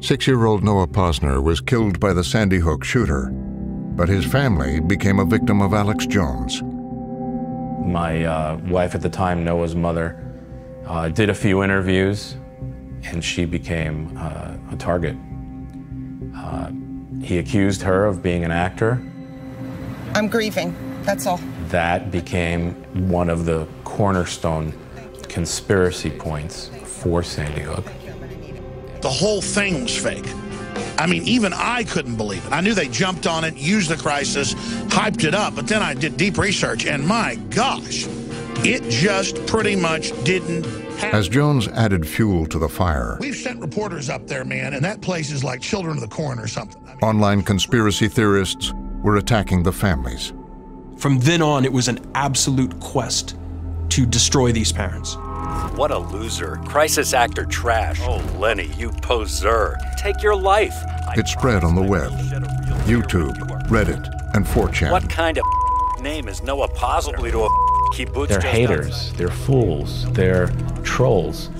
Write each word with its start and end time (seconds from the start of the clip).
Six 0.00 0.28
year 0.28 0.46
old 0.46 0.62
Noah 0.62 0.86
Pozner 0.86 1.42
was 1.42 1.60
killed 1.60 1.98
by 1.98 2.12
the 2.12 2.22
Sandy 2.22 2.58
Hook 2.58 2.84
shooter, 2.84 3.30
but 3.32 4.08
his 4.08 4.24
family 4.24 4.78
became 4.78 5.18
a 5.18 5.24
victim 5.24 5.60
of 5.60 5.74
Alex 5.74 6.06
Jones. 6.06 6.62
My 7.84 8.24
uh, 8.24 8.58
wife 8.68 8.94
at 8.94 9.02
the 9.02 9.08
time, 9.08 9.42
Noah's 9.42 9.74
mother, 9.74 10.24
uh, 10.86 11.08
did 11.08 11.30
a 11.30 11.34
few 11.34 11.64
interviews 11.64 12.36
and 13.02 13.24
she 13.24 13.44
became 13.44 14.16
uh, 14.16 14.56
a 14.70 14.76
target. 14.76 15.16
Uh, 16.36 16.70
he 17.20 17.38
accused 17.38 17.82
her 17.82 18.06
of 18.06 18.22
being 18.22 18.44
an 18.44 18.52
actor. 18.52 19.02
I'm 20.14 20.28
grieving, 20.28 20.76
that's 21.02 21.26
all. 21.26 21.40
That 21.70 22.12
became 22.12 22.74
one 23.08 23.28
of 23.28 23.46
the 23.46 23.66
cornerstone 23.82 24.72
conspiracy 25.24 26.10
points 26.10 26.70
for 26.84 27.24
Sandy 27.24 27.62
Hook. 27.62 27.84
The 29.00 29.10
whole 29.10 29.40
thing 29.40 29.82
was 29.84 29.96
fake. 29.96 30.26
I 30.98 31.06
mean, 31.06 31.22
even 31.22 31.52
I 31.52 31.84
couldn't 31.84 32.16
believe 32.16 32.44
it. 32.44 32.52
I 32.52 32.60
knew 32.60 32.74
they 32.74 32.88
jumped 32.88 33.26
on 33.26 33.44
it, 33.44 33.56
used 33.56 33.88
the 33.88 33.96
crisis, 33.96 34.54
hyped 34.88 35.24
it 35.24 35.34
up, 35.34 35.54
but 35.54 35.68
then 35.68 35.82
I 35.82 35.94
did 35.94 36.16
deep 36.16 36.38
research, 36.38 36.86
and 36.86 37.06
my 37.06 37.36
gosh, 37.50 38.06
it 38.64 38.82
just 38.90 39.46
pretty 39.46 39.76
much 39.76 40.10
didn't 40.24 40.64
happen. 40.98 41.16
As 41.16 41.28
Jones 41.28 41.68
added 41.68 42.06
fuel 42.06 42.46
to 42.46 42.58
the 42.58 42.68
fire, 42.68 43.16
We've 43.20 43.36
sent 43.36 43.60
reporters 43.60 44.10
up 44.10 44.26
there, 44.26 44.44
man, 44.44 44.74
and 44.74 44.84
that 44.84 45.00
place 45.00 45.30
is 45.30 45.44
like 45.44 45.60
children 45.60 45.94
of 45.94 46.00
the 46.00 46.08
corn 46.08 46.40
or 46.40 46.48
something. 46.48 46.82
I 46.84 46.90
mean, 46.94 46.98
online 47.02 47.42
conspiracy 47.42 48.08
theorists 48.08 48.72
were 49.02 49.16
attacking 49.16 49.62
the 49.62 49.72
families. 49.72 50.32
From 50.96 51.20
then 51.20 51.42
on, 51.42 51.64
it 51.64 51.72
was 51.72 51.86
an 51.86 52.00
absolute 52.16 52.78
quest 52.80 53.36
to 53.90 54.04
destroy 54.04 54.50
these 54.50 54.72
parents. 54.72 55.16
What 55.76 55.90
a 55.90 55.98
loser. 55.98 56.56
Crisis 56.66 57.14
actor 57.14 57.44
trash. 57.44 58.00
Oh, 58.02 58.18
Lenny, 58.38 58.66
you 58.76 58.90
poser. 58.90 59.76
Take 59.96 60.22
your 60.22 60.34
life. 60.34 60.74
It 61.16 61.28
spread 61.28 61.64
on 61.64 61.74
the 61.74 61.82
web 61.82 62.10
YouTube, 62.84 63.36
Reddit, 63.68 64.08
and 64.34 64.44
4chan. 64.44 64.90
What 64.90 65.08
kind 65.08 65.38
of 65.38 65.44
name 66.00 66.28
is 66.28 66.42
Noah 66.42 66.68
Possibly 66.68 67.30
to 67.30 67.44
a 67.44 67.48
kibbutz 67.94 68.28
They're 68.28 68.40
just 68.40 68.46
haters, 68.46 69.12
they're 69.14 69.28
fools, 69.28 70.10
they're 70.12 70.48
trolls. 70.82 71.50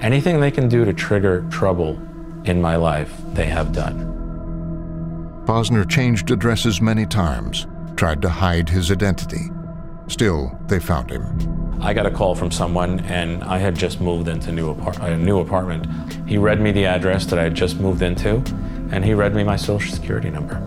Anything 0.00 0.40
they 0.40 0.50
can 0.50 0.68
do 0.68 0.84
to 0.84 0.92
trigger 0.92 1.46
trouble 1.50 1.98
in 2.44 2.60
my 2.60 2.76
life, 2.76 3.12
they 3.34 3.46
have 3.46 3.72
done. 3.72 4.08
Pozner 5.46 5.88
changed 5.88 6.30
addresses 6.30 6.80
many 6.80 7.06
times, 7.06 7.66
tried 7.96 8.20
to 8.22 8.28
hide 8.28 8.68
his 8.68 8.90
identity. 8.90 9.50
Still, 10.12 10.54
they 10.66 10.78
found 10.78 11.08
him. 11.08 11.24
I 11.80 11.94
got 11.94 12.04
a 12.04 12.10
call 12.10 12.34
from 12.34 12.50
someone, 12.50 13.00
and 13.00 13.42
I 13.44 13.56
had 13.56 13.74
just 13.74 13.98
moved 13.98 14.28
into 14.28 14.52
new 14.52 14.68
apart- 14.68 14.98
a 14.98 15.16
new 15.16 15.40
apartment. 15.40 15.86
He 16.28 16.36
read 16.36 16.60
me 16.60 16.70
the 16.70 16.84
address 16.84 17.24
that 17.24 17.38
I 17.38 17.44
had 17.44 17.54
just 17.54 17.80
moved 17.80 18.02
into, 18.02 18.42
and 18.90 19.06
he 19.06 19.14
read 19.14 19.34
me 19.34 19.42
my 19.42 19.56
social 19.56 19.90
security 19.90 20.28
number. 20.28 20.60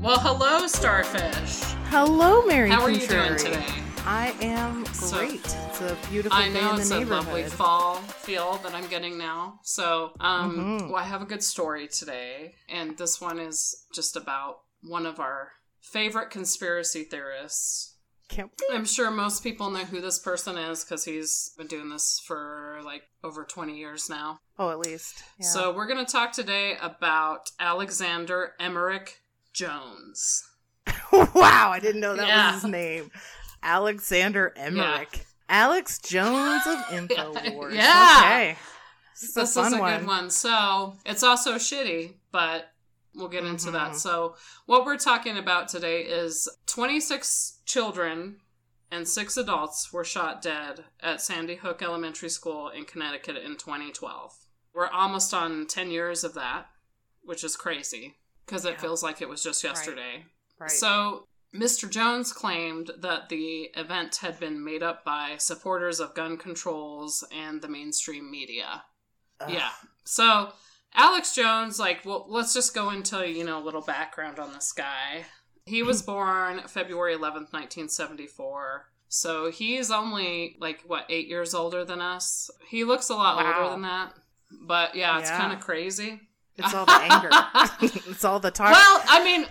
Well, 0.00 0.20
hello, 0.20 0.68
Starfish. 0.68 1.74
Hello, 1.90 2.46
Mary. 2.46 2.70
How 2.70 2.82
are 2.82 2.90
you 2.90 3.08
doing 3.08 3.36
today? 3.36 3.83
I 4.06 4.36
am 4.42 4.84
So- 4.86 5.16
great. 5.18 5.40
it's 5.44 5.80
a 5.80 5.96
beautiful 6.10 6.36
I 6.38 6.48
day 6.48 6.60
know 6.60 6.74
it's 6.74 6.90
a 6.90 7.04
lovely 7.04 7.44
fall 7.44 7.96
feel 8.02 8.58
that 8.58 8.74
I'm 8.74 8.86
getting 8.88 9.16
now. 9.16 9.60
So, 9.62 10.12
um, 10.20 10.56
Mhm. 10.56 10.88
well, 10.88 10.96
I 11.02 11.04
have 11.04 11.22
a 11.22 11.26
good 11.26 11.42
story 11.42 11.88
today, 11.88 12.54
and 12.68 12.98
this 12.98 13.20
one 13.20 13.38
is 13.38 13.86
just 13.94 14.14
about 14.16 14.60
one 14.82 15.06
of 15.06 15.20
our 15.20 15.52
favorite 15.80 16.30
conspiracy 16.30 17.04
theorists. 17.04 17.94
Can't 18.28 18.50
wait. 18.68 18.74
I'm 18.76 18.84
sure 18.84 19.10
most 19.10 19.42
people 19.42 19.70
know 19.70 19.84
who 19.84 20.00
this 20.02 20.18
person 20.18 20.58
is 20.58 20.84
because 20.84 21.04
he's 21.04 21.50
been 21.56 21.66
doing 21.66 21.88
this 21.88 22.20
for 22.26 22.80
like 22.84 23.04
over 23.22 23.44
20 23.44 23.78
years 23.78 24.10
now. 24.10 24.38
Oh, 24.58 24.70
at 24.70 24.78
least. 24.80 25.22
Yeah. 25.38 25.46
So, 25.46 25.72
we're 25.72 25.86
going 25.86 26.04
to 26.04 26.10
talk 26.10 26.32
today 26.32 26.76
about 26.76 27.50
Alexander 27.58 28.54
Emmerich 28.60 29.20
Jones. 29.54 30.42
wow, 31.12 31.70
I 31.70 31.80
didn't 31.80 32.00
know 32.02 32.14
that 32.16 32.28
Yeah. 32.28 32.52
was 32.52 32.62
his 32.62 32.70
name. 32.70 33.10
Alexander 33.64 34.52
Emmerich. 34.56 35.26
Alex 35.48 35.98
Jones 36.02 36.66
of 36.66 36.78
Infowars. 36.86 37.74
Yeah. 37.74 38.18
Okay. 38.20 38.56
This 39.20 39.22
is 39.30 39.36
a 39.36 39.40
this 39.40 39.56
is 39.56 39.72
a 39.72 39.78
one. 39.78 39.98
good 39.98 40.06
one. 40.06 40.30
So 40.30 40.96
it's 41.06 41.22
also 41.22 41.54
shitty, 41.54 42.14
but 42.32 42.70
we'll 43.14 43.28
get 43.28 43.44
into 43.44 43.66
Mhm. 43.68 43.72
that. 43.72 43.96
So 43.96 44.36
what 44.66 44.84
we're 44.84 44.96
talking 44.98 45.36
about 45.38 45.68
today 45.68 46.02
is 46.02 46.48
26 46.66 47.60
children 47.64 48.40
and 48.90 49.08
six 49.08 49.36
adults 49.36 49.92
were 49.92 50.04
shot 50.04 50.42
dead 50.42 50.84
at 51.00 51.20
Sandy 51.20 51.56
Hook 51.56 51.82
Elementary 51.82 52.28
School 52.28 52.68
in 52.68 52.84
Connecticut 52.84 53.36
in 53.36 53.56
2012. 53.56 54.32
We're 54.72 54.88
almost 54.88 55.32
on 55.32 55.66
10 55.66 55.90
years 55.90 56.24
of 56.24 56.34
that, 56.34 56.66
which 57.22 57.44
is 57.44 57.56
crazy 57.56 58.16
because 58.44 58.64
it 58.64 58.72
Yeah. 58.74 58.80
feels 58.80 59.02
like 59.02 59.20
it 59.22 59.28
was 59.28 59.42
just 59.42 59.62
yesterday. 59.64 60.26
Right. 60.58 60.70
So, 60.70 61.26
Mr. 61.54 61.88
Jones 61.88 62.32
claimed 62.32 62.90
that 62.98 63.28
the 63.28 63.70
event 63.76 64.16
had 64.16 64.40
been 64.40 64.64
made 64.64 64.82
up 64.82 65.04
by 65.04 65.36
supporters 65.38 66.00
of 66.00 66.14
gun 66.14 66.36
controls 66.36 67.22
and 67.34 67.62
the 67.62 67.68
mainstream 67.68 68.30
media. 68.30 68.82
Ugh. 69.40 69.50
Yeah. 69.52 69.70
So, 70.04 70.52
Alex 70.94 71.34
Jones, 71.34 71.78
like, 71.78 72.04
well, 72.04 72.26
let's 72.28 72.54
just 72.54 72.74
go 72.74 72.90
into, 72.90 73.28
you 73.30 73.44
know, 73.44 73.62
a 73.62 73.64
little 73.64 73.80
background 73.82 74.38
on 74.38 74.52
this 74.52 74.72
guy. 74.72 75.26
He 75.64 75.82
was 75.82 76.02
born 76.12 76.62
February 76.66 77.14
11th, 77.14 77.52
1974. 77.52 78.86
So, 79.08 79.50
he's 79.50 79.90
only, 79.92 80.56
like, 80.60 80.80
what, 80.86 81.06
eight 81.08 81.28
years 81.28 81.54
older 81.54 81.84
than 81.84 82.00
us? 82.00 82.50
He 82.68 82.82
looks 82.84 83.10
a 83.10 83.14
lot 83.14 83.36
Wow. 83.36 83.54
older 83.58 83.70
than 83.70 83.82
that. 83.82 84.14
But 84.66 84.94
yeah, 84.94 85.18
it's 85.20 85.30
Yeah. 85.30 85.38
kind 85.38 85.52
of 85.52 85.60
crazy. 85.60 86.20
It's 86.56 86.72
all 86.74 86.86
the 86.86 86.92
anger. 86.92 87.30
it's 88.10 88.24
all 88.24 88.38
the 88.38 88.50
talk. 88.52 88.70
Well, 88.72 89.02
I 89.08 89.24
mean, 89.24 89.46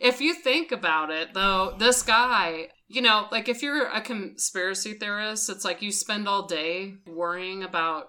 if 0.00 0.20
you 0.20 0.32
think 0.32 0.72
about 0.72 1.10
it, 1.10 1.34
though, 1.34 1.74
this 1.78 2.02
guy, 2.02 2.68
you 2.88 3.02
know, 3.02 3.26
like 3.30 3.48
if 3.48 3.62
you're 3.62 3.86
a 3.86 4.00
conspiracy 4.00 4.94
theorist, 4.94 5.50
it's 5.50 5.64
like 5.64 5.82
you 5.82 5.92
spend 5.92 6.26
all 6.26 6.46
day 6.46 6.94
worrying 7.06 7.62
about 7.62 8.08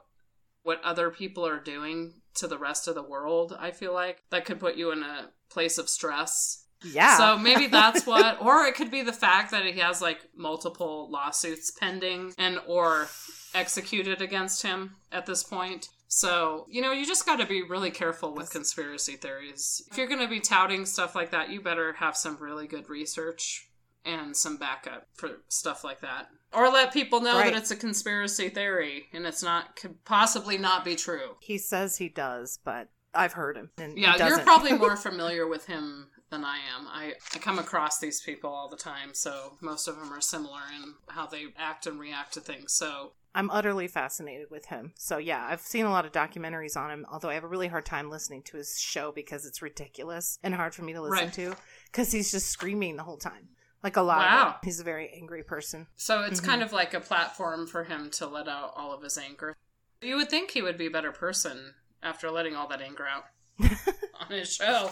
what 0.63 0.81
other 0.83 1.11
people 1.11 1.45
are 1.45 1.59
doing 1.59 2.13
to 2.35 2.47
the 2.47 2.57
rest 2.57 2.87
of 2.87 2.95
the 2.95 3.03
world. 3.03 3.55
I 3.59 3.71
feel 3.71 3.93
like 3.93 4.23
that 4.31 4.45
could 4.45 4.59
put 4.59 4.77
you 4.77 4.91
in 4.91 5.03
a 5.03 5.31
place 5.49 5.77
of 5.77 5.89
stress. 5.89 6.65
yeah. 6.81 7.17
So 7.17 7.37
maybe 7.37 7.67
that's 7.67 8.07
what, 8.07 8.41
or 8.41 8.65
it 8.65 8.75
could 8.75 8.89
be 8.89 9.01
the 9.01 9.11
fact 9.11 9.51
that 9.51 9.65
he 9.65 9.79
has 9.79 10.01
like 10.01 10.21
multiple 10.33 11.11
lawsuits 11.11 11.71
pending 11.71 12.33
and 12.37 12.57
or 12.67 13.09
executed 13.53 14.21
against 14.21 14.63
him 14.63 14.95
at 15.11 15.25
this 15.25 15.43
point. 15.43 15.89
So, 16.13 16.65
you 16.69 16.81
know, 16.81 16.91
you 16.91 17.05
just 17.05 17.25
got 17.25 17.37
to 17.37 17.45
be 17.45 17.63
really 17.63 17.89
careful 17.89 18.33
with 18.33 18.49
conspiracy 18.49 19.13
theories. 19.15 19.81
If 19.89 19.97
you're 19.97 20.07
going 20.09 20.19
to 20.19 20.27
be 20.27 20.41
touting 20.41 20.85
stuff 20.85 21.15
like 21.15 21.31
that, 21.31 21.49
you 21.49 21.61
better 21.61 21.93
have 21.93 22.17
some 22.17 22.35
really 22.37 22.67
good 22.67 22.89
research 22.89 23.69
and 24.03 24.35
some 24.35 24.57
backup 24.57 25.07
for 25.13 25.29
stuff 25.47 25.85
like 25.85 26.01
that. 26.01 26.27
Or 26.51 26.69
let 26.69 26.91
people 26.91 27.21
know 27.21 27.37
Right. 27.37 27.53
that 27.53 27.57
it's 27.61 27.71
a 27.71 27.77
conspiracy 27.77 28.49
theory 28.49 29.07
and 29.13 29.25
it's 29.25 29.41
not, 29.41 29.77
could 29.77 30.03
possibly 30.03 30.57
not 30.57 30.83
be 30.83 30.97
true. 30.97 31.37
he 31.39 31.57
says 31.57 31.95
he 31.95 32.09
does, 32.09 32.59
but 32.65 32.89
I've 33.13 33.33
heard 33.33 33.55
him. 33.55 33.71
Yeah, 33.95 34.27
you're 34.27 34.39
probably 34.39 34.73
more 34.73 34.97
familiar 34.97 35.47
with 35.47 35.65
him 35.67 36.09
than 36.31 36.43
I 36.43 36.57
am. 36.75 36.87
I, 36.87 37.13
I 37.35 37.37
come 37.39 37.59
across 37.59 37.99
these 37.99 38.21
people 38.21 38.49
all 38.49 38.69
the 38.69 38.77
time, 38.77 39.13
so 39.13 39.57
most 39.61 39.87
of 39.87 39.97
them 39.97 40.11
are 40.11 40.21
similar 40.21 40.61
in 40.75 40.95
how 41.09 41.27
they 41.27 41.45
act 41.57 41.85
and 41.85 41.99
react 41.99 42.33
to 42.33 42.39
things. 42.39 42.73
So, 42.73 43.11
I'm 43.35 43.49
utterly 43.51 43.87
fascinated 43.87 44.47
with 44.49 44.65
him. 44.65 44.91
So 44.97 45.17
yeah, 45.17 45.45
I've 45.47 45.61
seen 45.61 45.85
a 45.85 45.89
lot 45.89 46.05
of 46.05 46.11
documentaries 46.11 46.75
on 46.75 46.91
him. 46.91 47.05
Although 47.09 47.29
I 47.29 47.35
have 47.35 47.45
a 47.45 47.47
really 47.47 47.67
hard 47.69 47.85
time 47.85 48.09
listening 48.09 48.43
to 48.43 48.57
his 48.57 48.77
show 48.77 49.11
because 49.13 49.45
it's 49.45 49.61
ridiculous 49.61 50.37
and 50.43 50.53
hard 50.53 50.73
for 50.75 50.81
me 50.83 50.91
to 50.93 51.01
listen 51.01 51.25
Right. 51.25 51.33
to 51.33 51.55
because 51.85 52.11
he's 52.11 52.31
just 52.31 52.47
screaming 52.49 52.97
the 52.97 53.03
whole 53.03 53.15
time, 53.17 53.47
like 53.83 53.95
a 53.95 54.01
lot. 54.01 54.17
Wow. 54.17 54.55
He's 54.65 54.81
a 54.81 54.83
very 54.83 55.09
angry 55.15 55.43
person. 55.43 55.87
so 55.95 56.23
it's 56.23 56.41
Mhm. 56.41 56.45
kind 56.45 56.61
of 56.63 56.73
like 56.73 56.93
a 56.93 56.99
platform 56.99 57.67
for 57.67 57.85
him 57.85 58.09
to 58.11 58.27
let 58.27 58.47
out 58.49 58.73
all 58.75 58.91
of 58.93 59.01
his 59.01 59.17
anger. 59.17 59.55
You 60.01 60.15
would 60.17 60.29
think 60.29 60.51
he 60.51 60.61
would 60.61 60.77
be 60.77 60.87
a 60.87 60.91
better 60.91 61.11
person 61.13 61.75
after 62.03 62.29
letting 62.31 62.55
all 62.55 62.67
that 62.67 62.81
anger 62.81 63.05
out 63.07 63.25
on 64.19 64.27
his 64.29 64.53
show. 64.53 64.89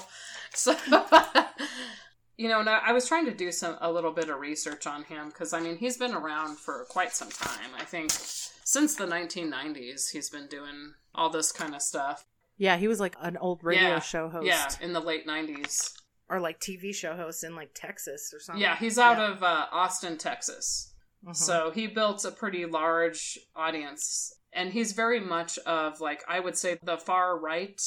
So, 0.53 0.75
you 2.37 2.47
know, 2.47 2.59
I 2.61 2.81
I 2.87 2.91
was 2.93 3.07
trying 3.07 3.25
to 3.25 3.33
do 3.33 3.51
some 3.51 3.77
a 3.81 3.91
little 3.91 4.11
bit 4.11 4.29
of 4.29 4.39
research 4.39 4.87
on 4.87 5.03
him 5.03 5.27
because 5.29 5.53
I 5.53 5.59
mean 5.59 5.77
he's 5.77 5.97
been 5.97 6.13
around 6.13 6.57
for 6.57 6.85
quite 6.89 7.13
some 7.13 7.29
time. 7.29 7.69
I 7.77 7.83
think 7.83 8.11
since 8.11 8.95
the 8.95 9.05
1990s 9.05 10.11
he's 10.11 10.29
been 10.29 10.47
doing 10.47 10.93
all 11.15 11.29
this 11.29 11.51
kind 11.51 11.75
of 11.75 11.81
stuff. 11.81 12.25
Yeah, 12.57 12.77
he 12.77 12.87
was 12.87 12.99
like 12.99 13.15
an 13.21 13.37
old 13.37 13.63
radio 13.63 13.89
Yeah. 13.89 13.99
show 13.99 14.29
host 14.29 14.45
Yeah, 14.47 14.69
in 14.81 14.93
the 14.93 14.99
late 14.99 15.25
90s. 15.25 15.93
or 16.29 16.39
like 16.39 16.59
TV 16.59 16.93
show 16.93 17.15
host 17.15 17.43
in 17.43 17.55
like 17.55 17.71
Texas 17.73 18.31
or 18.33 18.39
something. 18.39 18.61
Yeah, 18.61 18.75
he's 18.77 18.97
out 18.99 19.17
Yeah. 19.17 19.31
of 19.31 19.43
uh, 19.43 19.65
Austin, 19.71 20.17
Texas. 20.17 20.93
Mhm. 21.25 21.35
So 21.35 21.71
he 21.71 21.87
built 21.87 22.23
a 22.25 22.31
pretty 22.31 22.65
large 22.65 23.37
audience 23.55 24.33
And 24.51 24.73
he's 24.73 24.93
very 24.93 25.19
much 25.19 25.59
of, 25.59 26.01
like, 26.01 26.23
I 26.27 26.39
would 26.39 26.57
say 26.57 26.79
the 26.81 26.97
far 26.97 27.37
right 27.37 27.79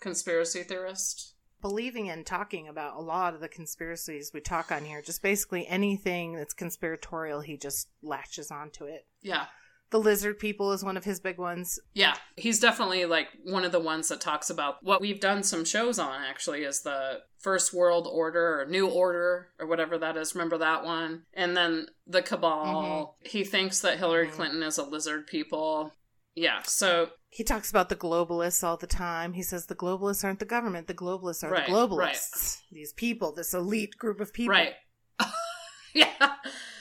conspiracy 0.00 0.62
theorist. 0.62 1.34
Believing 1.62 2.08
and 2.08 2.24
talking 2.24 2.68
about 2.68 2.96
a 2.96 3.02
lot 3.02 3.34
of 3.34 3.40
the 3.40 3.48
conspiracies 3.48 4.30
we 4.32 4.40
talk 4.40 4.72
on 4.72 4.84
here, 4.84 5.02
just 5.02 5.22
basically 5.22 5.66
anything 5.66 6.34
that's 6.34 6.54
conspiratorial, 6.54 7.42
he 7.42 7.58
just 7.58 7.88
latches 8.02 8.50
onto 8.50 8.84
it. 8.84 9.06
Yeah. 9.20 9.46
The 9.90 10.00
lizard 10.00 10.38
people 10.38 10.72
is 10.72 10.84
one 10.84 10.96
of 10.96 11.04
his 11.04 11.18
big 11.18 11.36
ones. 11.36 11.78
Yeah, 11.94 12.14
he's 12.36 12.60
definitely 12.60 13.04
like 13.06 13.26
one 13.44 13.64
of 13.64 13.72
the 13.72 13.80
ones 13.80 14.08
that 14.08 14.20
talks 14.20 14.48
about 14.48 14.76
what 14.82 15.00
we've 15.00 15.20
done 15.20 15.42
some 15.42 15.64
shows 15.64 15.98
on 15.98 16.22
actually 16.22 16.62
is 16.62 16.82
the 16.82 17.22
First 17.38 17.74
World 17.74 18.06
Order 18.10 18.60
or 18.60 18.66
New 18.66 18.86
Order 18.86 19.48
or 19.58 19.66
whatever 19.66 19.98
that 19.98 20.16
is. 20.16 20.34
Remember 20.34 20.58
that 20.58 20.84
one? 20.84 21.24
And 21.34 21.56
then 21.56 21.88
the 22.06 22.22
Cabal. 22.22 23.16
Mm-hmm. 23.24 23.28
He 23.28 23.42
thinks 23.42 23.80
that 23.80 23.98
Hillary 23.98 24.28
mm-hmm. 24.28 24.36
Clinton 24.36 24.62
is 24.62 24.78
a 24.78 24.84
lizard 24.84 25.26
people. 25.26 25.92
Yeah, 26.36 26.62
so 26.62 27.10
He 27.30 27.44
talks 27.44 27.70
about 27.70 27.88
the 27.88 27.96
globalists 27.96 28.64
all 28.64 28.76
the 28.76 28.88
time. 28.88 29.34
He 29.34 29.42
says 29.42 29.66
the 29.66 29.76
globalists 29.76 30.24
aren't 30.24 30.40
the 30.40 30.44
government, 30.44 30.88
the 30.88 30.94
globalists 30.94 31.44
are 31.44 31.50
Right, 31.50 31.66
the 31.66 31.72
globalists. 31.72 32.58
These 32.72 32.92
people, 32.92 33.32
this 33.32 33.54
elite 33.54 33.96
group 33.96 34.20
of 34.20 34.32
people. 34.32 34.52
Right. 34.52 34.74
yeah. 35.94 36.34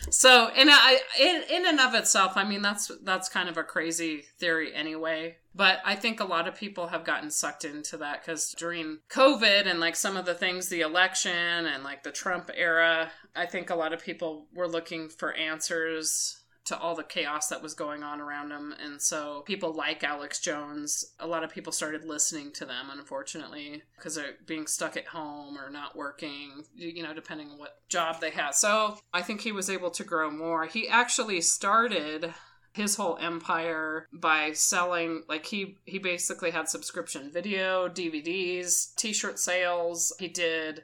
So, 0.10 0.50
in 0.56 0.70
I 0.70 1.00
in 1.20 1.44
in 1.50 1.68
and 1.68 1.80
of 1.80 1.94
itself, 1.94 2.34
I 2.36 2.44
mean 2.44 2.64
that's 2.64 2.92
that's 3.04 3.30
kind 3.30 3.48
of 3.48 3.58
a 3.58 3.64
crazy 3.64 4.24
theory 4.40 4.74
anyway. 4.74 5.38
But 5.54 5.80
I 5.86 5.96
think 5.96 6.20
a 6.20 6.26
lot 6.26 6.48
of 6.48 6.56
people 6.56 6.88
have 6.88 7.04
gotten 7.04 7.30
sucked 7.30 7.66
into 7.66 7.98
that 7.98 8.22
because 8.22 8.56
during 8.58 9.00
COVID 9.10 9.68
and 9.68 9.80
like 9.80 9.96
some 9.96 10.18
of 10.18 10.26
the 10.26 10.34
things, 10.34 10.70
the 10.70 10.82
election 10.82 11.32
and 11.66 11.84
like 11.84 12.04
the 12.04 12.12
Trump 12.12 12.50
era, 12.56 13.12
I 13.36 13.46
think 13.46 13.70
a 13.70 13.76
lot 13.76 13.94
of 13.94 14.04
people 14.04 14.48
were 14.54 14.68
looking 14.68 15.10
for 15.10 15.34
answers 15.34 16.39
to 16.70 16.78
all 16.78 16.96
the 16.96 17.04
chaos 17.04 17.48
that 17.48 17.64
was 17.64 17.74
going 17.74 18.04
on 18.04 18.22
around 18.22 18.50
them. 18.50 18.76
And 18.84 19.02
so 19.02 19.42
people 19.42 19.74
like 19.74 20.04
Alex 20.04 20.40
Jones, 20.40 21.14
a 21.20 21.26
lot 21.26 21.44
of 21.44 21.50
people 21.50 21.74
started 21.74 22.06
listening 22.06 22.52
to 22.54 22.66
them, 22.66 22.88
unfortunately, 22.92 23.82
because 23.96 24.14
they're 24.14 24.36
being 24.46 24.68
stuck 24.68 24.96
at 24.96 25.08
home 25.08 25.58
or 25.58 25.72
not 25.72 25.96
working, 25.96 26.64
you 26.76 26.90
you 26.90 27.04
know, 27.04 27.14
depending 27.14 27.50
on 27.50 27.58
what 27.58 27.80
job 27.90 28.22
they 28.22 28.30
had. 28.30 28.54
So 28.54 29.00
I 29.12 29.24
think 29.24 29.42
he 29.42 29.52
was 29.52 29.70
able 29.70 29.90
to 29.92 30.04
grow 30.04 30.30
more. 30.30 30.66
He 30.66 30.88
actually 30.88 31.42
started 31.42 32.34
his 32.74 32.96
whole 32.96 33.18
empire 33.20 34.08
by 34.14 34.52
selling 34.52 35.24
like 35.28 35.48
he 35.48 35.78
he 35.86 35.98
basically 35.98 36.52
had 36.52 36.70
subscription 36.70 37.32
video 37.32 37.90
dvds 37.90 38.94
t-shirt 38.96 39.40
sales 39.40 40.14
he 40.20 40.28
did 40.28 40.84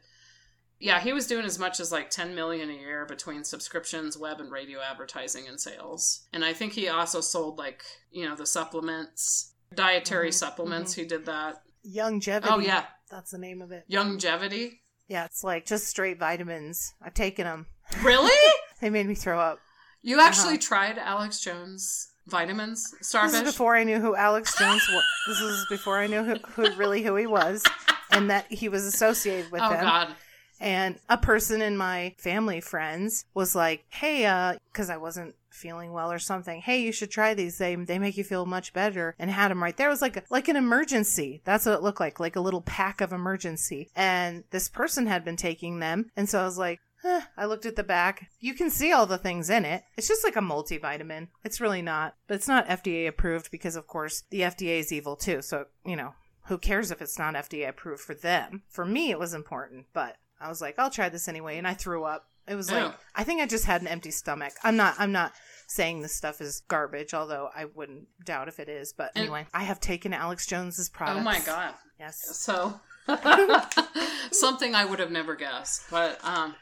yeah, 0.80 1.00
he 1.00 1.13
was 1.13 1.27
doing 1.27 1.45
as 1.45 1.57
much 1.57 1.80
as 1.80 1.92
like 1.92 2.10
10 2.10 2.36
million 2.36 2.69
a 2.69 2.74
year 2.74 3.06
between 3.06 3.44
subscriptions, 3.44 4.18
web 4.18 4.39
and 4.39 4.51
radio 4.51 4.80
advertising 4.81 5.48
and 5.48 5.60
sales. 5.60 6.27
And 6.33 6.44
I 6.44 6.54
think 6.54 6.74
he 6.74 6.88
also 6.89 7.22
sold 7.22 7.57
like, 7.57 7.83
you 8.12 8.27
know, 8.27 8.36
the 8.36 8.45
supplements, 8.45 9.54
dietary 9.74 10.30
mm-hmm. 10.30 10.33
supplements. 10.33 10.92
Mm-hmm. 10.92 11.01
He 11.01 11.07
did 11.07 11.25
that. 11.25 11.63
Youngevity. 11.88 12.48
Oh, 12.50 12.60
yeah. 12.60 12.86
That's 13.10 13.31
the 13.31 13.38
name 13.38 13.62
of 13.62 13.72
it. 13.72 13.86
Longevity. 13.89 14.81
Yeah, 15.07 15.25
it's 15.25 15.44
like 15.44 15.66
just 15.66 15.88
straight 15.88 16.19
vitamins. 16.19 16.94
I've 17.01 17.13
taken 17.13 17.45
them. 17.45 17.68
Really? 18.01 18.31
They 18.81 18.89
made 18.89 19.07
me 19.07 19.16
throw 19.16 19.39
up. 19.39 19.60
You 20.01 20.19
actually 20.19 20.56
uh-huh. 20.56 20.62
tried 20.62 20.98
Alex 20.98 21.39
Jones 21.39 22.12
vitamins, 22.27 22.92
This 23.00 23.33
is 23.33 23.42
before 23.42 23.75
I 23.75 23.83
knew 23.83 24.00
who 24.00 24.16
Alex 24.16 24.57
Jones 24.57 24.86
was. 24.89 25.04
This 25.27 25.39
is 25.39 25.66
before 25.69 25.98
I 25.98 26.07
knew 26.07 26.24
who, 26.24 26.36
who 26.50 26.75
really 26.75 27.01
who 27.04 27.16
he 27.16 27.25
was 27.25 27.63
and 28.12 28.30
that 28.30 28.51
he 28.51 28.69
was 28.69 28.86
associated 28.86 29.51
with 29.51 29.62
oh 29.62 29.69
them. 29.69 29.81
God. 29.81 30.16
And 30.60 31.00
a 31.10 31.18
person 31.18 31.62
in 31.62 31.78
my 31.78 32.16
family 32.18 32.62
friends 32.62 33.25
was 33.34 33.56
like, 33.56 33.86
"Hey, 33.90 34.25
uh, 34.25 34.56
because 34.72 34.90
I 34.90 34.98
wasn't 34.98 35.36
feeling 35.50 35.94
well 35.94 36.12
or 36.12 36.19
something. 36.19 36.62
Hey, 36.62 36.81
you 36.81 36.92
should 36.92 37.12
try 37.12 37.34
these. 37.34 37.57
They 37.57 37.75
they 37.75 38.00
make 38.00 38.18
you 38.18 38.24
feel 38.24 38.46
much 38.46 38.74
better." 38.74 39.16
And 39.19 39.30
had 39.31 39.52
them 39.52 39.63
right 39.63 39.75
there. 39.75 39.88
It 39.88 39.92
was 39.92 40.02
like 40.02 40.18
a, 40.18 40.24
like 40.30 40.48
an 40.48 40.56
emergency. 40.56 41.42
That's 41.46 41.66
what 41.66 41.75
it 41.75 41.81
looked 41.84 42.00
like, 42.00 42.19
like 42.19 42.36
a 42.36 42.42
little 42.42 42.62
pack 42.62 43.02
of 43.02 43.12
emergency. 43.13 43.90
And 43.96 44.44
this 44.52 44.69
person 44.69 45.07
had 45.07 45.25
been 45.25 45.38
taking 45.38 45.80
them, 45.80 46.10
and 46.16 46.30
so 46.30 46.42
I 46.42 46.46
was 46.46 46.58
like. 46.58 46.80
eh. 47.04 47.22
I 47.38 47.46
looked 47.46 47.68
at 47.68 47.75
the 47.75 47.84
back. 47.84 48.30
You 48.40 48.56
can 48.56 48.72
see 48.72 48.92
all 48.92 49.06
the 49.06 49.19
things 49.19 49.50
in 49.50 49.63
it. 49.63 49.84
It's 49.96 50.08
just 50.08 50.24
like 50.24 50.36
a 50.36 50.40
multivitamin. 50.40 51.28
It's 51.44 51.62
really 51.62 51.84
not, 51.84 52.16
but 52.28 52.34
it's 52.36 52.48
not 52.48 52.68
FDA 52.68 53.08
approved 53.08 53.51
because, 53.51 53.75
of 53.75 53.86
course, 53.86 54.24
the 54.31 54.42
FDA 54.42 54.80
is 54.80 54.92
evil 54.92 55.16
too. 55.16 55.44
So, 55.44 55.66
you 55.86 55.96
know, 55.96 56.16
who 56.48 56.58
cares 56.58 56.90
if 56.90 57.01
it's 57.04 57.19
not 57.19 57.36
FDA 57.36 57.69
approved 57.69 58.01
for 58.01 58.16
them? 58.16 58.63
For 58.69 58.86
me, 58.86 59.12
it 59.12 59.19
was 59.19 59.36
important, 59.36 59.86
but 59.94 60.16
I 60.40 60.50
was 60.50 60.62
like, 60.62 60.78
I'll 60.78 60.90
try 60.90 61.10
this 61.10 61.28
anyway, 61.28 61.58
and 61.58 61.68
I 61.68 61.74
threw 61.74 62.04
up. 62.04 62.28
It 62.48 62.56
was 62.56 62.72
like. 62.72 62.94
I 63.16 63.24
think 63.24 63.42
I 63.42 63.48
just 63.48 63.66
had 63.66 63.82
an 63.82 63.88
empty 63.88 64.12
stomach. 64.12 64.54
I'm 64.64 64.76
not. 64.76 64.96
I'm 65.00 65.12
not 65.12 65.34
saying 65.68 66.02
this 66.02 66.16
stuff 66.16 66.42
is 66.42 66.62
garbage, 66.68 67.14
although 67.14 67.50
I 67.56 67.66
wouldn't 67.66 68.08
doubt 68.24 68.48
if 68.48 68.60
it 68.60 68.70
is. 68.70 68.94
But 68.94 69.12
And- 69.16 69.24
anyway, 69.24 69.48
I 69.54 69.64
have 69.64 69.80
taken 69.80 70.14
Alex 70.14 70.46
Jones's 70.46 70.90
product. 70.90 71.20
Oh 71.20 71.24
my 71.24 71.40
God. 71.40 71.74
Yes, 72.00 72.38
So, 72.38 72.80
something 74.32 74.76
I 74.76 74.86
would 74.86 75.00
have 75.00 75.12
never 75.12 75.36
guessed. 75.36 75.84
But, 75.90 76.20
um, 76.24 76.56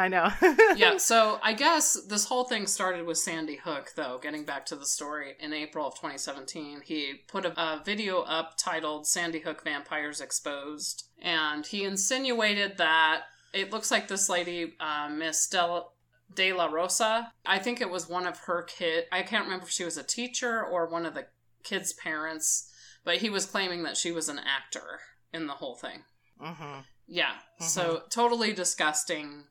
I 0.00 0.08
know. 0.08 0.30
yeah, 0.76 0.96
so 0.98 1.38
I 1.42 1.52
guess 1.52 1.94
this 2.08 2.24
whole 2.24 2.44
thing 2.44 2.66
started 2.66 3.06
with 3.06 3.18
Sandy 3.18 3.56
Hook, 3.56 3.92
though. 3.96 4.18
Getting 4.22 4.44
back 4.44 4.66
to 4.66 4.76
the 4.76 4.86
story, 4.86 5.34
in 5.38 5.52
April 5.52 5.86
of 5.86 5.94
2017, 5.94 6.80
he 6.84 7.14
put 7.28 7.44
a, 7.44 7.52
a 7.60 7.82
video 7.84 8.20
up 8.22 8.54
titled 8.56 9.06
Sandy 9.06 9.40
Hook 9.40 9.62
Vampires 9.64 10.20
Exposed. 10.20 11.04
And 11.22 11.66
he 11.66 11.84
insinuated 11.84 12.78
that 12.78 13.22
it 13.52 13.70
looks 13.72 13.90
like 13.90 14.08
this 14.08 14.28
lady, 14.28 14.74
uh, 14.80 15.08
Miss 15.10 15.46
Del- 15.48 15.92
De 16.34 16.52
La 16.52 16.66
Rosa, 16.66 17.32
I 17.44 17.58
think 17.58 17.80
it 17.80 17.90
was 17.90 18.08
one 18.08 18.26
of 18.26 18.38
her 18.40 18.62
kid. 18.62 19.04
I 19.10 19.22
can't 19.22 19.44
remember 19.44 19.66
if 19.66 19.70
she 19.72 19.84
was 19.84 19.96
a 19.96 20.02
teacher 20.04 20.64
or 20.64 20.86
one 20.86 21.04
of 21.04 21.14
the 21.14 21.26
kids' 21.64 21.92
parents, 21.92 22.70
but 23.04 23.16
he 23.16 23.28
was 23.28 23.46
claiming 23.46 23.82
that 23.82 23.96
she 23.96 24.12
was 24.12 24.28
an 24.28 24.38
actor 24.38 25.00
in 25.34 25.46
the 25.48 25.54
whole 25.54 25.74
thing. 25.74 26.04
hmm 26.40 26.78
Yeah. 27.08 27.32
So 27.58 28.02
totally 28.10 28.52
disgusting. 28.52 29.44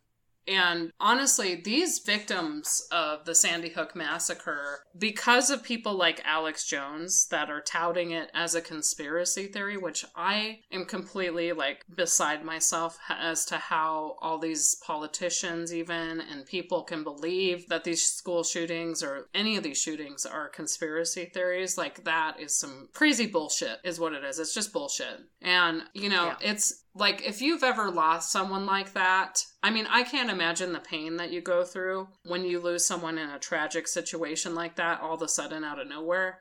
And 0.48 0.92
honestly, 1.00 1.56
these 1.56 2.00
victims 2.00 2.88
of 2.92 3.26
the 3.26 3.36
Sandy 3.36 3.70
Hook 3.70 3.96
massacre, 3.96 4.84
because 4.98 5.50
of 5.50 5.64
people 5.64 5.94
like 5.94 6.22
Alex 6.26 6.66
Jones 6.66 7.28
that 7.28 7.50
are 7.50 7.62
touting 7.62 8.12
it 8.12 8.32
as 8.34 8.56
a 8.56 8.62
conspiracy 8.62 9.46
theory, 9.46 9.78
which 9.78 10.06
I 10.16 10.62
am 10.72 10.86
completely 10.86 11.52
like 11.52 11.86
beside 11.96 12.44
myself 12.44 12.98
as 13.10 13.46
to 13.46 13.58
how 13.58 14.16
all 14.22 14.40
these 14.40 14.76
politicians, 14.84 15.74
even 15.74 16.22
and 16.22 16.46
people 16.46 16.84
can 16.84 17.04
believe 17.04 17.68
that 17.70 17.84
these 17.84 18.04
school 18.04 18.44
shootings 18.44 19.04
or 19.04 19.28
any 19.36 19.56
of 19.58 19.64
these 19.64 19.80
shootings 19.80 20.26
are 20.26 20.50
conspiracy 20.50 21.26
theories. 21.26 21.78
Like, 21.78 22.04
that 22.06 22.40
is 22.40 22.56
some 22.56 22.90
crazy 22.94 23.28
bullshit, 23.28 23.80
is 23.84 24.00
what 24.00 24.14
it 24.14 24.24
is. 24.24 24.40
It's 24.40 24.54
just 24.54 24.74
bullshit. 24.74 25.20
And, 25.42 25.84
you 25.94 26.10
know, 26.10 26.26
Yeah. 26.26 26.38
it's 26.42 26.84
like 26.96 27.22
if 27.26 27.42
you've 27.42 27.64
ever 27.64 27.92
lost 27.92 28.32
someone 28.32 28.66
like 28.66 28.94
that 28.94 29.44
i 29.62 29.70
mean 29.70 29.86
i 29.90 30.04
can't 30.04 30.30
imagine 30.30 30.74
the 30.74 30.80
pain 30.80 31.18
that 31.18 31.32
you 31.32 31.42
go 31.42 31.64
through 31.64 32.08
when 32.26 32.44
you 32.44 32.60
lose 32.60 32.86
someone 32.86 33.18
in 33.18 33.30
a 33.30 33.40
tragic 33.40 33.88
situation 33.88 34.56
like 34.56 34.76
that 34.76 35.02
all 35.02 35.16
of 35.16 35.22
a 35.22 35.28
sudden 35.28 35.64
out 35.64 35.80
of 35.80 35.88
nowhere. 35.88 36.40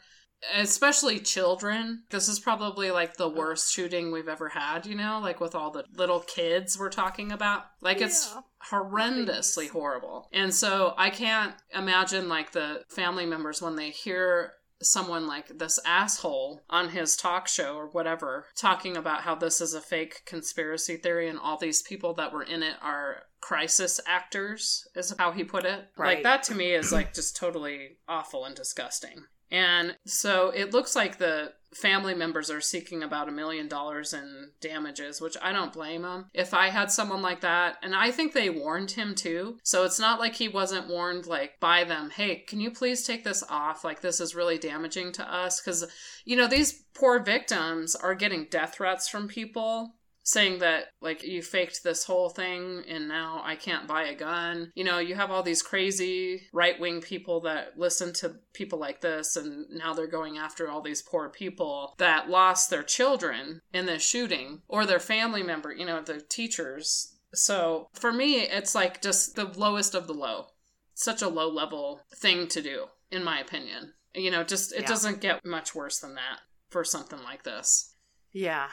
Especially 0.54 1.18
children. 1.18 2.04
This 2.10 2.28
is 2.28 2.38
probably 2.38 2.92
like 2.92 3.16
the 3.16 3.28
worst 3.28 3.72
shooting 3.72 4.12
we've 4.12 4.28
ever 4.28 4.48
had 4.48 4.86
you 4.86 4.94
know? 4.94 5.18
Like 5.20 5.40
with 5.40 5.54
all 5.54 5.70
the 5.70 5.84
little 5.96 6.20
kids 6.20 6.78
we're 6.78 6.90
talking 6.90 7.32
about. 7.32 7.64
Like 7.80 8.00
it's 8.00 8.32
horrendously 8.70 9.68
horrible. 9.68 10.28
And 10.32 10.54
so 10.54 10.94
i 10.96 11.10
can't 11.10 11.54
imagine 11.74 12.28
like 12.28 12.52
the 12.52 12.82
family 12.88 13.26
members 13.26 13.60
when 13.60 13.76
they 13.76 13.90
hear 13.90 14.52
someone 14.82 15.26
like 15.26 15.58
this 15.58 15.78
asshole 15.84 16.60
on 16.70 16.90
his 16.90 17.16
talk 17.16 17.48
show 17.48 17.76
or 17.76 17.88
whatever 17.88 18.46
talking 18.54 18.96
about 18.96 19.22
how 19.22 19.34
this 19.34 19.60
is 19.60 19.74
a 19.74 19.80
fake 19.80 20.22
conspiracy 20.24 20.96
theory 20.96 21.28
and 21.28 21.38
all 21.38 21.56
these 21.56 21.82
people 21.82 22.14
that 22.14 22.32
were 22.32 22.42
in 22.42 22.62
it 22.62 22.76
are 22.80 23.22
crisis 23.40 24.00
actors 24.06 24.86
is 24.94 25.14
how 25.18 25.32
he 25.32 25.44
put 25.44 25.64
it. 25.64 25.88
Like 25.96 26.22
that 26.22 26.42
to 26.44 26.54
me 26.54 26.72
is 26.72 26.92
like 26.92 27.14
just 27.14 27.36
totally 27.36 27.98
awful 28.08 28.44
and 28.44 28.54
disgusting 28.54 29.24
and 29.50 29.96
so 30.06 30.50
it 30.50 30.72
looks 30.72 30.94
like 30.94 31.18
the 31.18 31.52
family 31.74 32.14
members 32.14 32.50
are 32.50 32.60
seeking 32.60 33.02
about 33.02 33.28
a 33.28 33.32
million 33.32 33.68
dollars 33.68 34.14
in 34.14 34.50
damages, 34.60 35.20
which 35.20 35.36
I 35.42 35.52
don't 35.52 35.72
blame 35.72 36.02
them. 36.02 36.26
If 36.32 36.54
I 36.54 36.68
had 36.68 36.90
someone 36.90 37.22
like 37.22 37.40
that, 37.42 37.76
and 37.82 37.94
I 37.94 38.10
think 38.10 38.32
they 38.32 38.50
warned 38.50 38.92
him 38.92 39.14
too. 39.14 39.58
So 39.62 39.84
it's 39.84 40.00
not 40.00 40.18
like 40.18 40.34
he 40.34 40.48
wasn't 40.48 40.88
warned 40.88 41.26
like 41.26 41.60
by 41.60 41.84
them, 41.84 42.10
"Hey, 42.10 42.44
can 42.48 42.60
you 42.60 42.70
please 42.70 43.06
take 43.06 43.24
this 43.24 43.44
off? 43.48 43.84
Like 43.84 44.00
this 44.00 44.20
is 44.20 44.34
really 44.34 44.58
damaging 44.58 45.12
to 45.12 45.32
us." 45.32 45.60
Cuz 45.60 45.84
you 46.24 46.36
know, 46.36 46.46
these 46.46 46.84
poor 46.94 47.18
victims 47.20 47.94
are 47.94 48.14
getting 48.14 48.46
death 48.50 48.74
threats 48.74 49.08
from 49.08 49.28
people 49.28 49.97
saying 50.28 50.58
that 50.58 50.88
like 51.00 51.22
you 51.22 51.40
faked 51.42 51.82
this 51.82 52.04
whole 52.04 52.28
thing 52.28 52.82
and 52.86 53.08
now 53.08 53.40
I 53.42 53.56
can't 53.56 53.88
buy 53.88 54.02
a 54.02 54.14
gun. 54.14 54.70
You 54.74 54.84
know, 54.84 54.98
you 54.98 55.14
have 55.14 55.30
all 55.30 55.42
these 55.42 55.62
crazy 55.62 56.42
right-wing 56.52 57.00
people 57.00 57.40
that 57.40 57.78
listen 57.78 58.12
to 58.14 58.34
people 58.52 58.78
like 58.78 59.00
this 59.00 59.36
and 59.36 59.64
now 59.70 59.94
they're 59.94 60.06
going 60.06 60.36
after 60.36 60.68
all 60.68 60.82
these 60.82 61.00
poor 61.00 61.30
people 61.30 61.94
that 61.96 62.28
lost 62.28 62.68
their 62.68 62.82
children 62.82 63.62
in 63.72 63.86
this 63.86 64.06
shooting 64.06 64.60
or 64.68 64.84
their 64.84 65.00
family 65.00 65.42
member, 65.42 65.72
you 65.72 65.86
know, 65.86 66.02
the 66.02 66.20
teachers. 66.20 67.16
So, 67.32 67.88
for 67.94 68.12
me, 68.12 68.42
it's 68.42 68.74
like 68.74 69.00
just 69.00 69.34
the 69.34 69.46
lowest 69.46 69.94
of 69.94 70.06
the 70.06 70.12
low. 70.12 70.48
Such 70.92 71.22
a 71.22 71.28
low 71.28 71.48
level 71.48 72.02
thing 72.14 72.48
to 72.48 72.60
do 72.60 72.88
in 73.10 73.24
my 73.24 73.40
opinion. 73.40 73.94
You 74.14 74.30
know, 74.30 74.44
just 74.44 74.74
it 74.74 74.82
Yeah. 74.82 74.88
doesn't 74.88 75.22
get 75.22 75.42
much 75.46 75.74
worse 75.74 76.00
than 76.00 76.16
that 76.16 76.40
for 76.68 76.84
something 76.84 77.22
like 77.22 77.44
this. 77.44 77.94
Yeah. 78.30 78.68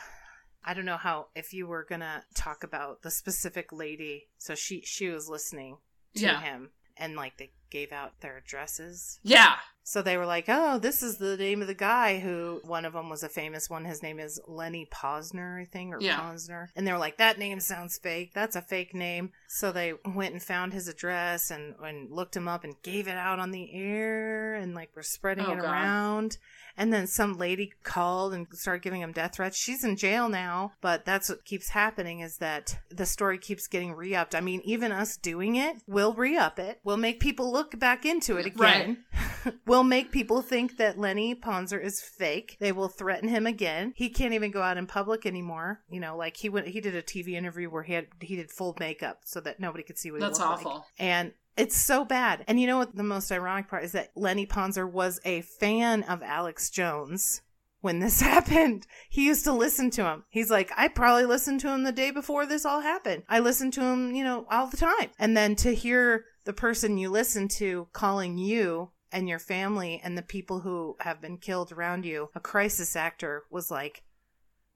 I 0.65 0.73
don't 0.73 0.85
know 0.85 0.97
how 0.97 1.27
if 1.35 1.53
you 1.53 1.67
were 1.67 1.85
gonna 1.87 2.25
talk 2.33 2.63
about 2.63 3.01
the 3.03 3.11
specific 3.11 3.71
lady. 3.71 4.27
So 4.37 4.55
she 4.55 4.81
she 4.81 5.09
was 5.09 5.29
listening 5.29 5.77
to 6.15 6.21
Yeah. 6.21 6.41
him 6.41 6.71
and 6.97 7.15
like 7.15 7.37
they 7.37 7.51
gave 7.69 7.91
out 7.91 8.21
their 8.21 8.37
addresses. 8.37 9.19
Yeah. 9.23 9.57
So 9.83 10.01
they 10.01 10.17
were 10.17 10.25
like, 10.25 10.45
"Oh, 10.47 10.79
this 10.79 11.03
is 11.03 11.17
the 11.17 11.37
name 11.37 11.61
of 11.61 11.67
the 11.67 11.73
guy 11.75 12.19
who 12.19 12.61
one 12.63 12.85
of 12.85 12.93
them 12.93 13.09
was 13.09 13.21
a 13.21 13.29
famous 13.29 13.69
one. 13.69 13.85
His 13.85 14.01
name 14.01 14.17
is 14.19 14.39
Lenny 14.47 14.87
Posner, 14.91 15.61
I 15.61 15.65
think, 15.65 15.93
or 15.93 16.01
Yeah. 16.01 16.19
Posner." 16.21 16.69
And 16.75 16.87
they 16.87 16.91
were 16.91 16.97
like, 16.97 17.17
"That 17.17 17.37
name 17.37 17.59
sounds 17.59 17.97
fake. 17.99 18.33
That's 18.33 18.55
a 18.55 18.61
fake 18.61 18.95
name." 18.95 19.31
So 19.57 19.71
they 19.71 19.93
went 20.05 20.33
and 20.33 20.43
found 20.43 20.73
his 20.73 20.89
address 20.89 21.49
and 21.49 21.75
and 21.81 22.11
looked 22.11 22.35
him 22.35 22.47
up 22.47 22.65
and 22.65 22.75
gave 22.83 23.07
it 23.07 23.15
out 23.15 23.39
on 23.39 23.51
the 23.51 23.73
air 23.73 24.53
and 24.55 24.75
like 24.75 24.93
were 24.95 25.01
spreading 25.01 25.45
Oh, 25.45 25.53
it 25.53 25.61
God. 25.61 25.65
around. 25.65 26.37
And 26.77 26.91
then 26.91 27.07
some 27.07 27.37
lady 27.37 27.71
called 27.83 28.33
and 28.33 28.47
started 28.51 28.83
giving 28.83 28.99
him 28.99 29.13
death 29.13 29.35
threats. 29.35 29.57
She's 29.57 29.85
in 29.85 29.95
jail 29.95 30.27
now, 30.27 30.73
but 30.81 31.05
that's 31.05 31.29
what 31.29 31.45
keeps 31.45 31.69
happening 31.69 32.19
is 32.19 32.37
that 32.39 32.77
the 32.91 33.05
story 33.05 33.37
keeps 33.37 33.67
getting 33.67 33.93
re-upped. 33.93 34.35
I 34.35 34.41
mean, 34.41 34.59
even 34.65 34.91
us 34.91 35.15
doing 35.15 35.55
it, 35.55 35.77
we'll 35.87 36.13
re-up 36.13 36.59
it. 36.59 36.81
We'll 36.83 36.97
make 36.97 37.21
people 37.21 37.49
look 37.49 37.79
back 37.79 38.05
into 38.05 38.35
it 38.35 38.45
again. 38.45 39.05
We'll 39.67 39.83
make 39.83 40.11
people 40.11 40.41
think 40.41 40.77
that 40.77 40.97
Lenny 40.97 41.35
Ponzer 41.35 41.79
is 41.79 42.01
fake. 42.01 42.57
They 42.59 42.71
will 42.71 42.87
threaten 42.87 43.29
him 43.29 43.45
again. 43.45 43.93
He 43.95 44.09
can't 44.09 44.33
even 44.33 44.49
go 44.49 44.63
out 44.63 44.77
in 44.77 44.87
public 44.87 45.23
anymore. 45.25 45.81
You 45.87 45.99
know, 45.99 46.17
like 46.17 46.37
he 46.37 46.49
went 46.49 46.67
he 46.67 46.81
did 46.81 46.95
a 46.95 47.03
TV 47.03 47.33
interview 47.33 47.69
where 47.69 47.83
he 47.83 47.93
had 47.93 48.07
he 48.21 48.35
did 48.35 48.49
full 48.49 48.75
makeup 48.79 49.19
so 49.23 49.41
that 49.45 49.59
nobody 49.59 49.83
could 49.83 49.97
see 49.97 50.11
what 50.11 50.19
That's 50.21 50.37
he 50.37 50.43
looked 50.43 50.55
like. 50.55 50.65
That's 50.65 50.75
awful. 50.75 50.85
And 50.99 51.33
it's 51.57 51.77
so 51.77 52.03
bad. 52.03 52.43
And 52.47 52.59
you 52.59 52.67
know 52.67 52.77
what 52.77 52.95
the 52.95 53.03
most 53.03 53.31
ironic 53.31 53.69
part 53.69 53.83
is 53.83 53.93
that 53.93 54.11
Lenny 54.15 54.45
Ponzer 54.45 54.89
was 54.89 55.19
a 55.23 55.41
fan 55.41 56.03
of 56.03 56.21
Alex 56.21 56.69
Jones 56.69 57.41
when 57.81 57.99
this 57.99 58.21
happened. 58.33 58.87
He 59.09 59.25
used 59.25 59.45
to 59.45 59.53
listen 59.53 59.89
to 59.91 60.03
him. 60.03 60.25
He's 60.29 60.51
like, 60.51 60.71
I 60.75 60.87
probably 60.87 61.25
listened 61.25 61.61
to 61.61 61.69
him 61.69 61.83
the 61.83 61.91
day 61.91 62.11
before 62.11 62.45
this 62.45 62.65
all 62.65 62.81
happened. 62.81 63.23
I 63.29 63.39
listened 63.39 63.73
to 63.73 63.81
him, 63.81 64.13
you 64.13 64.23
know, 64.23 64.45
all 64.51 64.67
the 64.67 64.77
time. 64.77 65.11
And 65.17 65.37
then 65.37 65.55
to 65.57 65.73
hear 65.73 66.25
the 66.43 66.53
person 66.53 66.97
you 66.97 67.09
listen 67.09 67.47
to 67.47 67.87
calling 67.93 68.37
you 68.37 68.91
and 69.11 69.29
your 69.29 69.39
family 69.39 70.01
and 70.03 70.17
the 70.17 70.21
people 70.21 70.59
who 70.59 70.97
have 70.99 71.21
been 71.21 71.37
killed 71.37 71.71
around 71.71 72.05
you 72.05 72.29
a 72.35 72.39
crisis 72.39 72.95
actor 72.95 73.43
was 73.49 73.71
like, 73.71 74.03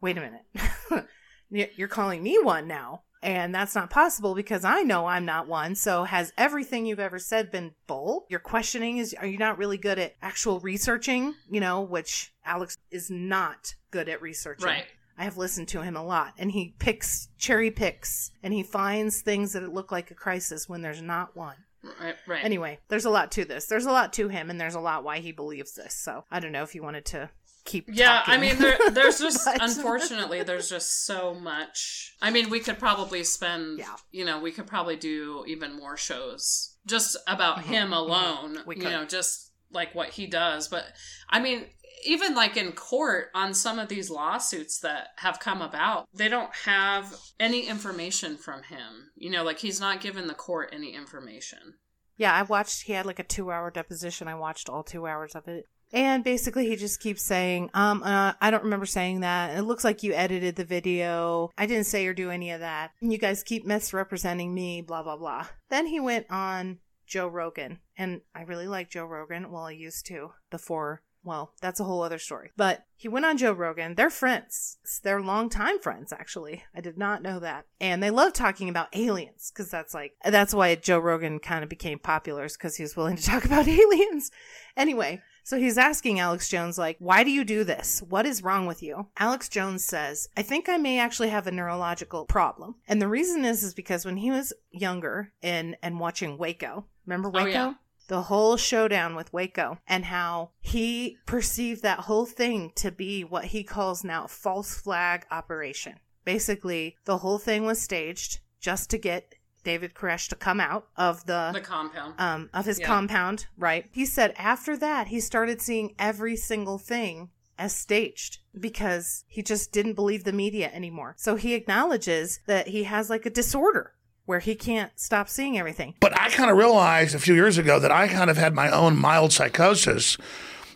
wait 0.02 0.18
a 0.18 0.22
minute. 0.22 1.08
You're 1.76 1.88
calling 1.88 2.24
me 2.24 2.38
one 2.42 2.68
now. 2.68 3.04
And 3.22 3.54
that's 3.54 3.76
not 3.76 3.90
possible 3.90 4.34
because 4.34 4.64
I 4.64 4.82
know 4.84 5.06
I'm 5.06 5.26
not 5.26 5.48
one. 5.48 5.76
So 5.76 6.06
has 6.06 6.32
everything 6.38 6.86
you've 6.86 7.00
ever 7.00 7.20
said 7.20 7.52
been 7.52 7.74
bull? 7.86 8.26
Your 8.30 8.40
questioning 8.40 8.98
is, 8.98 9.14
are 9.14 9.26
you 9.26 9.38
not 9.38 9.58
really 9.58 9.78
good 9.78 10.00
at 10.00 10.16
actual 10.22 10.60
researching? 10.62 11.36
You 11.50 11.60
know, 11.60 11.82
which 11.82 12.34
Alex 12.46 12.78
is 12.92 13.10
not 13.10 13.76
good 13.92 14.08
at 14.08 14.22
researching. 14.22 14.68
Right. 14.68 14.86
I 15.18 15.26
have 15.26 15.38
listened 15.38 15.68
to 15.70 15.82
him 15.82 15.98
a 15.98 16.04
lot 16.04 16.34
and 16.38 16.50
he 16.52 16.76
picks, 16.80 17.28
cherry 17.38 17.72
picks, 17.72 18.32
and 18.42 18.54
he 18.54 18.64
finds 18.64 19.22
things 19.22 19.52
that 19.52 19.74
look 19.74 19.92
like 19.92 20.12
a 20.12 20.16
crisis 20.16 20.70
when 20.70 20.82
there's 20.82 21.02
not 21.02 21.36
one. 21.36 21.58
Right. 21.84 22.16
Right. 22.26 22.44
Anyway, 22.44 22.80
there's 22.88 23.06
a 23.06 23.10
lot 23.10 23.32
to 23.34 23.44
this. 23.44 23.66
There's 23.66 23.86
a 23.86 23.92
lot 23.92 24.14
to 24.14 24.30
him 24.30 24.50
and 24.50 24.60
there's 24.60 24.76
a 24.76 24.80
lot 24.80 25.04
why 25.04 25.20
he 25.20 25.34
believes 25.34 25.74
this. 25.74 25.94
So 25.94 26.24
I 26.32 26.40
don't 26.40 26.54
know 26.54 26.64
if 26.64 26.74
you 26.74 26.84
wanted 26.84 27.06
to 27.08 27.30
keep 27.70 27.86
Yeah, 27.92 28.22
I 28.26 28.38
mean, 28.38 28.58
there, 28.58 28.78
there's 28.92 29.20
just 29.28 29.48
unfortunately, 29.48 30.44
there's 30.44 30.70
just 30.70 31.06
so 31.06 31.34
much. 31.34 32.16
I 32.22 32.32
mean, 32.32 32.50
we 32.50 32.60
could 32.60 32.80
probably 32.80 33.24
spend, 33.24 33.80
Yeah. 33.80 33.96
you 34.12 34.26
know, 34.26 34.40
we 34.40 34.52
could 34.52 34.68
probably 34.68 34.96
do 34.96 35.44
even 35.48 35.78
more 35.78 35.98
shows 35.98 36.76
just 36.86 37.18
about 37.28 37.64
him 37.64 37.94
alone. 37.94 38.56
Mm-hmm. 38.56 38.68
We 38.68 38.76
you 38.78 38.84
know, 38.84 39.06
just 39.06 39.52
like 39.72 39.94
what 39.94 40.10
he 40.10 40.28
does. 40.28 40.68
But 40.68 40.86
I 41.30 41.40
mean, 41.40 41.66
even 42.06 42.36
like 42.36 42.58
in 42.58 42.72
court 42.72 43.28
on 43.36 43.54
some 43.54 43.80
of 43.80 43.90
these 43.90 44.10
lawsuits 44.10 44.80
that 44.80 45.10
have 45.18 45.40
come 45.40 45.62
about, 45.62 46.08
they 46.14 46.28
don't 46.30 46.54
have 46.66 47.16
any 47.40 47.68
information 47.68 48.38
from 48.38 48.64
him. 48.64 49.12
You 49.16 49.30
know, 49.30 49.44
like 49.44 49.60
he's 49.60 49.80
not 49.80 50.02
given 50.02 50.28
the 50.28 50.34
court 50.34 50.70
any 50.74 50.94
information. 50.94 51.76
Yeah, 52.18 52.34
I 52.34 52.42
watched. 52.44 52.84
He 52.84 52.94
had 52.94 53.06
like 53.06 53.20
a 53.20 53.24
two-hour 53.24 53.72
deposition. 53.72 54.28
I 54.28 54.36
watched 54.36 54.68
all 54.68 54.84
two 54.84 55.08
hours 55.08 55.36
of 55.36 55.48
it, 55.48 55.66
and 55.91 56.24
basically 56.24 56.67
he 56.67 56.75
just 56.75 57.00
keeps 57.00 57.24
saying, 57.24 57.69
"Um, 57.74 58.03
uh, 58.03 58.34
I 58.41 58.51
don't 58.51 58.63
remember 58.63 58.86
saying 58.86 59.22
that. 59.22 59.58
It 59.58 59.63
looks 59.63 59.84
like 59.84 60.03
you 60.03 60.13
edited 60.13 60.55
the 60.55 60.65
video. 60.65 61.51
I 61.58 61.65
didn't 61.65 61.86
say 61.86 62.05
or 62.05 62.13
do 62.13 62.29
any 62.29 62.51
of 62.51 62.60
that. 62.60 62.91
You 63.01 63.17
guys 63.17 63.43
keep 63.43 63.65
misrepresenting 63.65 64.53
me. 64.53 64.81
Blah 64.81 65.03
blah 65.03 65.17
blah." 65.17 65.48
Then 65.69 65.88
he 65.88 66.00
went 66.00 66.27
on 66.29 66.79
Joe 67.08 67.27
Rogan, 67.27 67.79
and 67.98 68.22
I 68.36 68.41
really 68.41 68.67
like 68.67 68.89
Joe 68.89 69.05
Rogan. 69.05 69.51
Well, 69.51 69.63
I 69.63 69.72
used 69.72 70.05
to 70.08 70.31
before. 70.50 71.01
Well, 71.24 71.51
that's 71.62 71.81
a 71.81 71.84
whole 71.84 72.01
other 72.01 72.17
story. 72.17 72.51
But 72.55 72.86
he 72.96 73.10
went 73.10 73.25
on 73.25 73.38
Joe 73.38 73.51
Rogan. 73.51 73.96
They're 73.96 74.10
friends. 74.10 74.77
They're 75.03 75.22
longtime 75.22 75.79
friends, 75.79 76.13
actually. 76.13 76.63
I 76.74 76.79
did 76.79 76.98
not 76.98 77.22
know 77.22 77.39
that. 77.39 77.65
And 77.81 78.01
they 78.01 78.10
love 78.10 78.31
talking 78.31 78.69
about 78.69 78.96
aliens 78.96 79.51
because 79.53 79.69
that's 79.69 79.93
like, 79.93 80.13
that's 80.24 80.53
why 80.53 80.75
Joe 80.75 81.00
Rogan 81.00 81.39
kind 81.39 81.62
of 81.62 81.69
became 81.69 82.00
popular 82.00 82.46
is 82.46 82.55
because 82.55 82.77
he 82.77 82.84
was 82.84 82.96
willing 82.96 83.17
to 83.17 83.24
talk 83.24 83.43
about 83.43 83.67
aliens. 83.67 84.31
Anyway, 84.77 85.22
so 85.50 85.58
he's 85.58 85.79
asking 85.79 86.20
Alex 86.20 86.48
Jones, 86.48 86.77
like, 86.77 86.96
why 87.00 87.24
do 87.24 87.32
you 87.32 87.44
do 87.44 87.63
this? 87.63 88.03
What 88.08 88.27
is 88.27 88.44
wrong 88.44 88.68
with 88.68 88.84
you? 88.84 89.08
Alex 89.18 89.50
Jones 89.50 89.84
says, 89.84 90.29
I 90.38 90.44
think 90.44 90.70
I 90.70 90.77
may 90.77 91.00
actually 91.00 91.29
have 91.29 91.48
a 91.48 91.51
neurological 91.51 92.25
problem. 92.25 92.75
And 92.88 93.01
the 93.01 93.08
reason 93.08 93.44
is, 93.46 93.63
is 93.63 93.74
because 93.74 94.06
when 94.06 94.18
he 94.18 94.29
was 94.29 94.53
younger 94.70 95.32
and, 95.41 95.75
and 95.82 96.00
watching 96.00 96.38
Waco, 96.38 96.86
remember 97.08 97.29
Oh, 97.29 97.32
Waco? 97.32 97.50
yeah. 97.50 97.74
the 98.10 98.22
whole 98.24 98.58
showdown 98.58 99.15
with 99.15 99.34
Waco 99.34 99.79
and 99.88 100.06
how 100.06 100.51
he 100.60 101.18
perceived 101.25 101.82
that 101.82 102.01
whole 102.01 102.27
thing 102.27 102.72
to 102.75 102.91
be 102.91 103.24
what 103.24 103.46
he 103.46 103.63
calls 103.63 104.03
now 104.03 104.27
false 104.27 104.75
flag 104.75 105.25
operation. 105.32 105.96
Basically, 106.25 106.96
the 107.06 107.18
whole 107.18 107.39
thing 107.39 107.65
was 107.65 107.82
staged 107.82 108.39
just 108.60 108.89
to 108.91 108.98
get 109.00 109.34
David 109.63 109.94
Koresh 109.94 110.28
to 110.30 110.36
come 110.36 110.60
out 110.60 110.88
of 110.96 111.25
the, 111.25 111.51
The 111.54 111.62
compound. 111.62 112.13
um 112.18 112.50
of 112.54 112.66
his 112.66 112.80
Yeah. 112.80 112.88
compound, 112.88 113.48
right? 113.58 113.86
He 113.92 114.06
said 114.06 114.34
after 114.38 114.78
that 114.78 115.08
he 115.08 115.20
started 115.20 115.62
seeing 115.62 115.96
every 116.00 116.36
single 116.36 116.78
thing 116.78 117.30
as 117.58 117.75
staged 117.75 118.39
because 118.58 119.25
he 119.28 119.44
just 119.44 119.72
didn't 119.72 119.94
believe 119.94 120.24
the 120.24 120.32
media 120.32 120.70
anymore. 120.74 121.16
So 121.18 121.36
he 121.36 121.54
acknowledges 121.56 122.39
that 122.48 122.68
he 122.70 122.84
has 122.86 123.10
like 123.10 123.25
a 123.25 123.30
disorder 123.30 123.94
where 124.25 124.39
he 124.39 124.56
can't 124.56 124.92
stop 124.96 125.28
seeing 125.28 125.58
everything. 125.58 125.96
But 126.00 126.18
I 126.18 126.30
kind 126.30 126.51
of 126.51 126.58
realized 126.58 127.16
a 127.16 127.20
few 127.20 127.34
years 127.34 127.58
ago 127.58 127.80
that 127.80 127.92
I 127.92 128.08
kind 128.08 128.30
of 128.30 128.38
had 128.38 128.54
my 128.54 128.70
own 128.70 128.96
mild 128.96 129.34
psychosis 129.34 130.18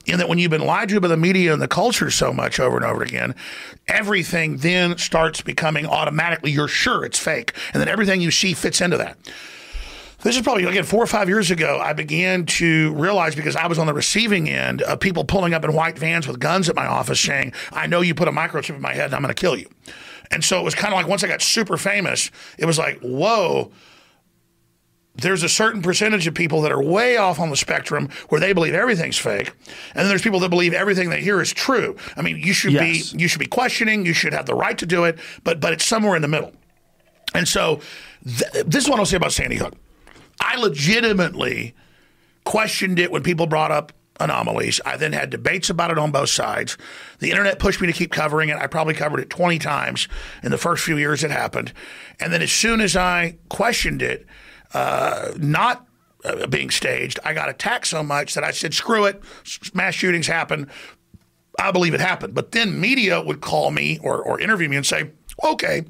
in 0.06 0.20
that 0.20 0.28
when 0.28 0.38
you've 0.38 0.52
been 0.52 0.66
lied 0.66 0.90
to 0.90 1.00
by 1.00 1.08
the 1.08 1.18
media 1.18 1.54
and 1.54 1.62
the 1.62 1.68
culture 1.68 2.12
so 2.12 2.34
much 2.34 2.60
over 2.60 2.76
and 2.76 2.86
over 2.86 3.04
again, 3.04 3.36
everything 3.88 4.58
then 4.58 4.98
starts 4.98 5.42
becoming 5.42 5.86
automatically, 5.86 6.52
you're 6.52 6.68
sure 6.68 7.06
it's 7.06 7.20
fake. 7.20 7.54
And 7.74 7.82
then 7.82 7.88
everything 7.88 8.22
you 8.22 8.32
see 8.32 8.54
fits 8.54 8.82
into 8.82 8.98
that. 8.98 9.18
This 10.24 10.38
is 10.38 10.42
probably, 10.42 10.64
again, 10.64 10.86
four 10.86 11.04
or 11.04 11.08
five 11.08 11.28
years 11.28 11.52
ago, 11.52 11.82
I 11.84 11.92
began 11.92 12.46
to 12.46 12.94
realize 12.94 13.36
because 13.36 13.58
I 13.58 13.68
was 13.68 13.78
on 13.78 13.88
the 13.88 13.94
receiving 13.94 14.50
end 14.50 14.82
of 14.82 15.02
people 15.02 15.26
pulling 15.26 15.54
up 15.54 15.66
in 15.66 15.74
white 15.74 16.00
vans 16.00 16.28
with 16.28 16.40
guns 16.40 16.70
at 16.70 16.76
my 16.76 16.86
office 16.86 17.20
saying, 17.20 17.52
I 17.74 17.88
know 17.88 18.00
you 18.00 18.16
put 18.16 18.30
a 18.30 18.32
microchip 18.32 18.76
in 18.76 18.82
my 18.82 18.94
head 18.94 19.06
and 19.06 19.16
I'm 19.16 19.22
going 19.22 19.34
to 19.34 19.40
kill 19.40 19.58
you. 19.58 19.70
And 20.32 20.42
so 20.44 20.60
it 20.60 20.64
was 20.64 20.76
kind 20.76 20.94
of 20.94 20.98
like 20.98 21.08
once 21.08 21.26
I 21.26 21.28
got 21.28 21.42
super 21.42 21.76
famous, 21.76 22.32
it 22.58 22.66
was 22.66 22.80
like, 22.80 23.00
whoa, 23.02 23.72
there's 25.16 25.44
a 25.44 25.50
certain 25.50 25.82
percentage 25.82 26.26
of 26.28 26.34
people 26.34 26.62
that 26.62 26.72
are 26.72 26.82
way 26.82 27.18
off 27.18 27.40
on 27.40 27.50
the 27.52 27.56
spectrum 27.56 28.10
where 28.30 28.42
they 28.42 28.52
believe 28.54 28.74
everything's 28.74 29.18
fake, 29.18 29.52
and 29.90 30.00
then 30.00 30.08
there's 30.10 30.22
people 30.24 30.40
that 30.40 30.50
believe 30.50 30.74
everything 30.74 31.10
they 31.10 31.22
hear 31.22 31.40
is 31.42 31.54
true. 31.54 31.96
I 32.18 32.22
mean, 32.24 32.38
you 32.40 32.54
should 32.54 32.74
Yes. 32.74 33.12
be 33.12 33.18
you 33.20 33.28
should 33.28 33.40
be 33.40 33.46
questioning, 33.46 34.06
you 34.06 34.14
should 34.14 34.34
have 34.34 34.46
the 34.48 34.56
right 34.56 34.78
to 34.78 34.86
do 34.86 35.04
it, 35.04 35.20
but 35.44 35.60
but 35.60 35.72
it's 35.74 35.86
somewhere 35.86 36.16
in 36.16 36.22
the 36.24 36.28
middle. 36.28 36.54
And 37.36 37.48
so 37.48 37.80
th- 38.26 38.66
this 38.66 38.84
is 38.84 38.90
what 38.90 39.00
I'll 39.00 39.06
say 39.06 39.18
about 39.18 39.32
Sandy 39.34 39.58
Hook. 39.58 39.74
I 40.40 40.56
legitimately 40.58 41.74
questioned 42.44 43.00
it 43.00 43.12
when 43.12 43.24
people 43.24 43.48
brought 43.48 43.72
up 43.72 43.92
anomalies. 44.20 44.80
I 44.86 44.98
then 44.98 45.14
had 45.14 45.30
debates 45.30 45.70
about 45.70 45.90
it 45.92 45.98
on 45.98 46.12
both 46.12 46.30
sides. 46.30 46.78
The 47.20 47.32
internet 47.32 47.58
pushed 47.60 47.82
me 47.82 47.88
to 47.88 47.94
keep 47.94 48.12
covering 48.12 48.50
it. 48.50 48.58
I 48.58 48.68
probably 48.68 48.94
covered 48.94 49.20
it 49.20 49.30
20 49.30 49.58
times 49.60 50.08
in 50.44 50.52
the 50.52 50.58
first 50.58 50.84
few 50.84 50.98
years 50.98 51.24
it 51.24 51.32
happened. 51.32 51.74
And 52.20 52.32
then 52.32 52.42
as 52.42 52.52
soon 52.52 52.82
as 52.82 52.96
I 52.96 53.38
questioned 53.50 54.02
it, 54.02 54.26
uh, 54.74 55.32
not 55.38 55.86
uh, 56.24 56.48
being 56.48 56.70
staged, 56.70 57.20
I 57.24 57.34
got 57.34 57.50
attacked 57.50 57.88
so 57.88 58.04
much 58.04 58.34
that 58.34 58.44
I 58.44 58.52
said, 58.52 58.74
screw 58.74 59.06
it, 59.06 59.22
mass 59.74 59.94
shootings 59.94 60.28
happen. 60.28 60.70
I 61.60 61.72
believe 61.72 61.94
it 61.94 62.00
happened. 62.00 62.34
But 62.34 62.52
then 62.52 62.80
media 62.80 63.22
would 63.22 63.42
call 63.42 63.72
me 63.72 64.00
or, 64.02 64.22
or 64.22 64.40
interview 64.40 64.70
me 64.70 64.78
and 64.78 64.86
say, 64.86 65.12
okay, 65.44 65.84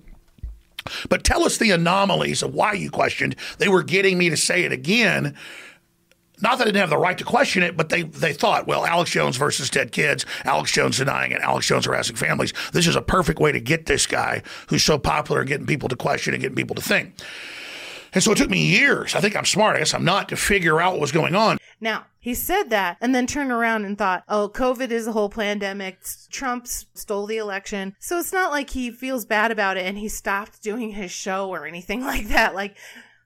but 1.09 1.23
tell 1.23 1.43
us 1.43 1.57
the 1.57 1.71
anomalies 1.71 2.43
of 2.43 2.53
why 2.53 2.73
you 2.73 2.89
questioned. 2.89 3.35
They 3.57 3.69
were 3.69 3.83
getting 3.83 4.17
me 4.17 4.29
to 4.29 4.37
say 4.37 4.63
it 4.63 4.71
again. 4.71 5.35
Not 6.41 6.57
that 6.57 6.63
I 6.63 6.65
didn't 6.71 6.81
have 6.81 6.89
the 6.89 6.97
right 6.97 7.17
to 7.17 7.23
question 7.23 7.63
it, 7.63 7.77
but 7.77 7.87
they, 7.87 8.01
they 8.01 8.33
thought, 8.33 8.67
well, 8.67 8.85
Alex 8.85 9.11
Jones 9.11 9.37
versus 9.37 9.69
dead 9.69 9.93
kids, 9.93 10.25
Alex 10.43 10.73
Jones 10.73 10.97
denying 10.97 11.31
it, 11.31 11.41
Alex 11.41 11.67
Jones 11.67 11.85
harassing 11.85 12.17
families. 12.17 12.53
This 12.73 12.85
is 12.85 12.97
a 12.97 13.01
perfect 13.01 13.39
way 13.39 13.53
to 13.53 13.61
get 13.61 13.85
this 13.85 14.05
guy 14.05 14.43
who's 14.67 14.83
so 14.83 14.97
popular 14.97 15.41
and 15.41 15.47
getting 15.47 15.67
people 15.67 15.87
to 15.87 15.95
question 15.95 16.33
and 16.33 16.41
getting 16.41 16.55
people 16.57 16.75
to 16.75 16.81
think. 16.81 17.13
And 18.13 18.24
so 18.24 18.32
it 18.32 18.38
took 18.38 18.50
me 18.50 18.65
years. 18.65 19.15
I 19.15 19.22
think 19.22 19.36
I'm 19.36 19.46
smart. 19.46 19.75
I 19.75 19.79
guess 19.79 19.93
I'm 19.93 20.05
not 20.05 20.29
to 20.29 20.36
figure 20.36 20.79
out 20.79 20.93
what 20.93 21.01
was 21.01 21.12
going 21.12 21.36
on. 21.36 21.58
Now, 21.82 22.05
he 22.20 22.34
said 22.34 22.70
that 22.70 22.98
and 23.01 23.13
then 23.13 23.27
turned 23.27 23.51
around 23.51 23.86
and 23.86 23.98
thought, 23.98 24.24
oh, 24.29 24.50
COVID 24.53 24.91
is 24.91 25.08
a 25.08 25.12
whole 25.12 25.29
pandemic. 25.29 26.00
Trump 26.32 26.67
stole 26.67 27.25
the 27.25 27.38
election. 27.38 27.96
So 28.00 28.20
it's 28.20 28.32
not 28.32 28.51
like 28.51 28.70
he 28.70 28.91
feels 28.91 29.25
bad 29.25 29.51
about 29.51 29.77
it 29.77 29.86
and 29.86 29.98
he 29.98 30.08
stopped 30.08 30.62
doing 30.62 30.91
his 30.91 31.12
show 31.12 31.50
or 31.50 31.65
anything 31.65 32.01
like 32.05 32.29
that. 32.29 32.55
Like, 32.55 32.77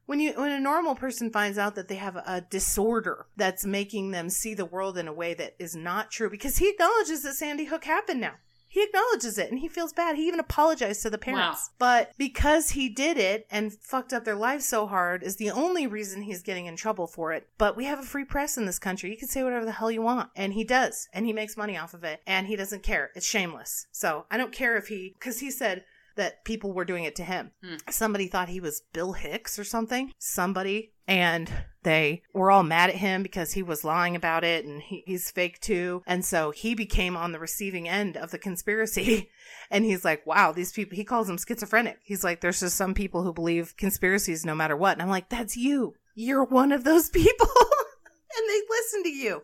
when 0.07 0.21
you 0.21 0.31
when 0.33 0.51
a 0.51 0.59
normal 0.59 0.95
person 0.95 1.29
finds 1.29 1.57
out 1.57 1.75
that 1.75 1.89
they 1.89 1.95
have 1.95 2.15
a 2.15 2.41
disorder 2.49 3.27
that's 3.35 3.65
making 3.65 4.11
them 4.11 4.29
see 4.29 4.53
the 4.53 4.65
world 4.65 4.97
in 4.97 5.07
a 5.07 5.13
way 5.13 5.33
that 5.33 5.55
is 5.59 5.75
not 5.75 6.09
true 6.09 6.29
because 6.29 6.57
he 6.57 6.69
acknowledges 6.69 7.23
that 7.23 7.35
Sandy 7.35 7.65
Hook 7.65 7.83
happened 7.83 8.21
now. 8.21 8.35
He 8.67 8.83
acknowledges 8.83 9.37
it 9.37 9.49
and 9.49 9.59
he 9.59 9.67
feels 9.67 9.93
bad. 9.93 10.15
He 10.15 10.27
even 10.27 10.39
apologized 10.39 11.01
to 11.03 11.09
the 11.09 11.17
parents. 11.17 11.69
But 11.79 12.11
because 12.17 12.71
he 12.71 12.89
did 12.89 13.17
it 13.17 13.47
and 13.49 13.73
fucked 13.73 14.13
up 14.13 14.25
their 14.25 14.35
lives 14.35 14.65
so 14.65 14.87
hard 14.87 15.23
is 15.23 15.37
the 15.37 15.51
only 15.51 15.87
reason 15.87 16.21
he's 16.23 16.41
getting 16.41 16.65
in 16.65 16.75
trouble 16.75 17.07
for 17.07 17.33
it. 17.33 17.47
But 17.57 17.77
we 17.77 17.85
have 17.85 17.99
a 17.99 18.03
free 18.03 18.25
press 18.25 18.57
in 18.57 18.65
this 18.65 18.79
country. 18.79 19.09
You 19.09 19.17
can 19.17 19.27
say 19.27 19.43
whatever 19.43 19.65
the 19.65 19.71
hell 19.71 19.89
you 19.91 20.01
want. 20.01 20.29
And 20.35 20.53
he 20.53 20.63
does. 20.63 21.07
And 21.13 21.25
he 21.25 21.33
makes 21.33 21.57
money 21.57 21.77
off 21.77 21.93
of 21.93 22.03
it. 22.03 22.21
And 22.27 22.47
he 22.47 22.55
doesn't 22.55 22.83
care. 22.83 23.11
It's 23.15 23.25
shameless. 23.25 23.87
So 23.91 24.25
I 24.29 24.37
don't 24.37 24.51
care 24.51 24.77
if 24.77 24.87
he, 24.87 25.15
because 25.17 25.39
he 25.39 25.49
said, 25.49 25.83
that 26.17 26.43
people 26.45 26.73
were 26.73 26.85
doing 26.85 27.03
it 27.03 27.15
to 27.15 27.23
him. 27.23 27.51
Hmm. 27.63 27.75
Somebody 27.89 28.27
thought 28.27 28.49
he 28.49 28.59
was 28.59 28.83
Bill 28.93 29.13
Hicks 29.13 29.57
or 29.57 29.63
something. 29.63 30.11
Somebody. 30.19 30.93
And 31.07 31.49
they 31.83 32.23
were 32.33 32.51
all 32.51 32.63
mad 32.63 32.89
at 32.89 32.97
him 32.97 33.23
because 33.23 33.53
he 33.53 33.63
was 33.63 33.85
lying 33.85 34.15
about 34.15 34.43
it 34.43 34.65
and 34.65 34.81
he, 34.81 35.03
he's 35.05 35.31
fake 35.31 35.61
too. 35.61 36.03
And 36.05 36.25
so 36.25 36.51
he 36.51 36.75
became 36.75 37.15
on 37.15 37.31
the 37.31 37.39
receiving 37.39 37.87
end 37.87 38.17
of 38.17 38.31
the 38.31 38.37
conspiracy. 38.39 39.29
And 39.69 39.83
he's 39.83 40.05
like, 40.05 40.25
wow, 40.25 40.53
these 40.53 40.71
people, 40.71 40.95
he 40.95 41.03
calls 41.03 41.27
them 41.27 41.37
schizophrenic. 41.37 41.99
He's 42.01 42.23
like, 42.23 42.39
there's 42.39 42.61
just 42.61 42.77
some 42.77 42.93
people 42.93 43.23
who 43.23 43.33
believe 43.33 43.75
conspiracies 43.75 44.45
no 44.45 44.55
matter 44.55 44.77
what. 44.77 44.93
And 44.93 45.01
I'm 45.01 45.09
like, 45.09 45.27
that's 45.27 45.57
you. 45.57 45.95
You're 46.15 46.45
one 46.45 46.71
of 46.71 46.85
those 46.85 47.09
people. 47.11 47.47
and 48.37 48.49
they 48.49 48.61
listen 48.69 49.03
to 49.03 49.09
you. 49.09 49.41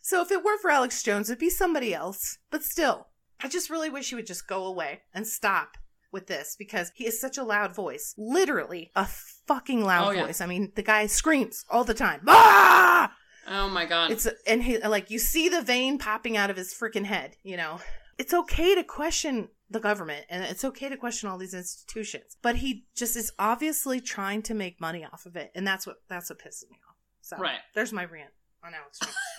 So 0.00 0.22
if 0.22 0.30
it 0.30 0.44
were 0.44 0.58
for 0.58 0.70
Alex 0.70 1.02
Jones, 1.02 1.28
it'd 1.28 1.40
be 1.40 1.50
somebody 1.50 1.92
else. 1.92 2.38
But 2.52 2.62
still, 2.62 3.08
I 3.40 3.48
just 3.48 3.70
really 3.70 3.90
wish 3.90 4.10
he 4.10 4.14
would 4.14 4.26
just 4.26 4.46
go 4.46 4.64
away 4.64 5.02
and 5.12 5.26
stop 5.26 5.76
with 6.12 6.26
this 6.26 6.54
because 6.58 6.92
he 6.94 7.06
is 7.06 7.20
such 7.20 7.38
a 7.38 7.42
loud 7.44 7.74
voice. 7.74 8.14
Literally 8.16 8.90
a 8.94 9.06
fucking 9.46 9.84
loud 9.84 10.08
Oh, 10.08 10.10
yeah. 10.12 10.26
voice. 10.26 10.40
I 10.40 10.46
mean, 10.46 10.72
the 10.76 10.82
guy 10.82 11.06
screams 11.06 11.64
all 11.70 11.84
the 11.84 11.94
time. 11.94 12.20
Ah! 12.28 13.12
Oh 13.48 13.68
my 13.68 13.86
god. 13.86 14.12
It's 14.12 14.28
and 14.46 14.62
he 14.62 14.78
like 14.78 15.10
you 15.10 15.18
see 15.18 15.48
the 15.48 15.62
vein 15.62 15.98
popping 15.98 16.36
out 16.36 16.50
of 16.50 16.56
his 16.56 16.72
freaking 16.72 17.04
head, 17.06 17.36
you 17.42 17.56
know. 17.56 17.80
It's 18.18 18.32
okay 18.34 18.74
to 18.76 18.84
question 18.84 19.48
the 19.70 19.80
government 19.80 20.26
and 20.28 20.44
it's 20.44 20.64
okay 20.64 20.88
to 20.90 20.96
question 20.96 21.28
all 21.28 21.38
these 21.38 21.54
institutions, 21.54 22.36
but 22.42 22.56
he 22.56 22.84
just 22.94 23.16
is 23.16 23.32
obviously 23.38 24.00
trying 24.00 24.42
to 24.42 24.54
make 24.54 24.80
money 24.80 25.04
off 25.04 25.26
of 25.26 25.34
it, 25.34 25.50
and 25.56 25.66
that's 25.66 25.86
what 25.86 25.96
that's 26.08 26.30
what 26.30 26.38
pisses 26.38 26.70
me 26.70 26.76
off. 26.88 26.96
So 27.22 27.36
Right. 27.38 27.58
there's 27.74 27.92
my 27.92 28.04
rant 28.04 28.30
on 28.64 28.74
Alex 28.74 29.00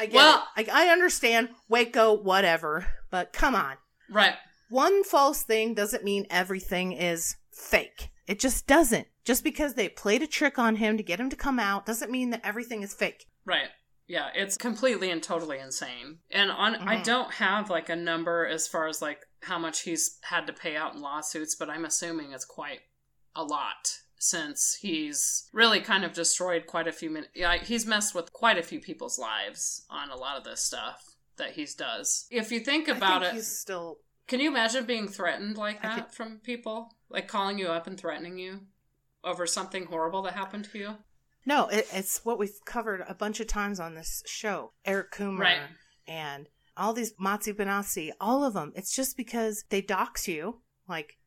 I 0.00 0.06
get 0.06 0.12
well, 0.14 0.46
it. 0.56 0.70
I, 0.70 0.86
I 0.86 0.92
understand 0.92 1.48
Waco, 1.68 2.14
whatever, 2.14 2.86
but 3.10 3.32
come 3.32 3.54
on. 3.54 3.76
right. 4.10 4.34
One 4.68 5.04
false 5.04 5.42
thing 5.42 5.74
doesn't 5.74 6.04
mean 6.04 6.26
everything 6.30 6.92
is 6.92 7.36
fake. 7.52 8.10
It 8.26 8.38
just 8.40 8.66
doesn't. 8.66 9.06
Just 9.24 9.44
because 9.44 9.74
they 9.74 9.88
played 9.88 10.22
a 10.22 10.26
trick 10.26 10.58
on 10.58 10.76
him 10.76 10.96
to 10.96 11.02
get 11.02 11.20
him 11.20 11.30
to 11.30 11.36
come 11.36 11.58
out 11.58 11.86
doesn't 11.86 12.10
mean 12.10 12.30
that 12.30 12.40
everything 12.44 12.82
is 12.82 12.94
fake. 12.94 13.26
Right. 13.44 13.68
Yeah, 14.06 14.28
it's 14.34 14.56
completely 14.58 15.10
and 15.10 15.22
totally 15.22 15.58
insane. 15.58 16.18
And 16.30 16.50
on 16.50 16.74
I 16.76 16.96
Mhm. 16.96 17.04
don't 17.04 17.32
have 17.34 17.70
like 17.70 17.88
a 17.88 17.96
number 17.96 18.46
as 18.46 18.68
far 18.68 18.86
as 18.86 19.00
like 19.00 19.20
how 19.42 19.58
much 19.58 19.82
he's 19.82 20.18
had 20.24 20.46
to 20.46 20.52
pay 20.52 20.76
out 20.76 20.94
in 20.94 21.00
lawsuits, 21.00 21.54
but 21.54 21.70
I'm 21.70 21.84
assuming 21.84 22.32
it's 22.32 22.44
quite 22.44 22.80
a 23.34 23.42
lot 23.44 23.98
since 24.18 24.74
he's 24.80 25.48
really 25.52 25.80
kind 25.80 26.04
of 26.04 26.12
destroyed 26.14 26.66
quite 26.66 26.86
a 26.88 26.92
few 26.92 27.10
min- 27.10 27.28
yeah, 27.34 27.56
he's 27.58 27.84
messed 27.86 28.14
with 28.14 28.32
quite 28.32 28.56
a 28.58 28.62
few 28.62 28.80
people's 28.80 29.18
lives 29.18 29.84
on 29.90 30.10
a 30.10 30.16
lot 30.16 30.36
of 30.38 30.44
this 30.44 30.62
stuff 30.62 31.16
that 31.36 31.52
he's 31.52 31.74
does. 31.74 32.26
If 32.30 32.50
you 32.52 32.60
think 32.60 32.88
about 32.88 33.22
I 33.22 33.26
think 33.26 33.34
it, 33.34 33.36
he's 33.36 33.58
still 33.58 33.98
can 34.26 34.40
you 34.40 34.48
imagine 34.50 34.84
being 34.84 35.08
threatened 35.08 35.56
like 35.56 35.82
that 35.82 36.14
from 36.14 36.38
people? 36.38 36.94
Like 37.10 37.28
calling 37.28 37.58
you 37.58 37.68
up 37.68 37.86
and 37.86 37.98
threatening 37.98 38.38
you 38.38 38.60
over 39.22 39.46
something 39.46 39.86
horrible 39.86 40.22
that 40.22 40.34
happened 40.34 40.68
to 40.72 40.78
you? 40.78 40.94
no. 41.46 41.68
It, 41.68 41.86
it's 41.92 42.24
what 42.24 42.38
we've 42.38 42.58
covered 42.64 43.04
a 43.08 43.14
bunch 43.14 43.38
of 43.40 43.46
times 43.46 43.78
on 43.78 43.94
this 43.94 44.22
show. 44.26 44.72
Eric 44.84 45.12
Coomer 45.12 45.38
Right. 45.38 45.58
and 46.08 46.48
all 46.76 46.92
these 46.92 47.12
Maatje 47.14 47.54
Benassi, 47.54 48.10
all 48.20 48.42
of 48.44 48.54
them. 48.54 48.72
It's 48.74 48.94
just 48.94 49.16
because 49.16 49.64
they 49.68 49.80
dox 49.82 50.26
you. 50.26 50.60
Like 50.88 51.18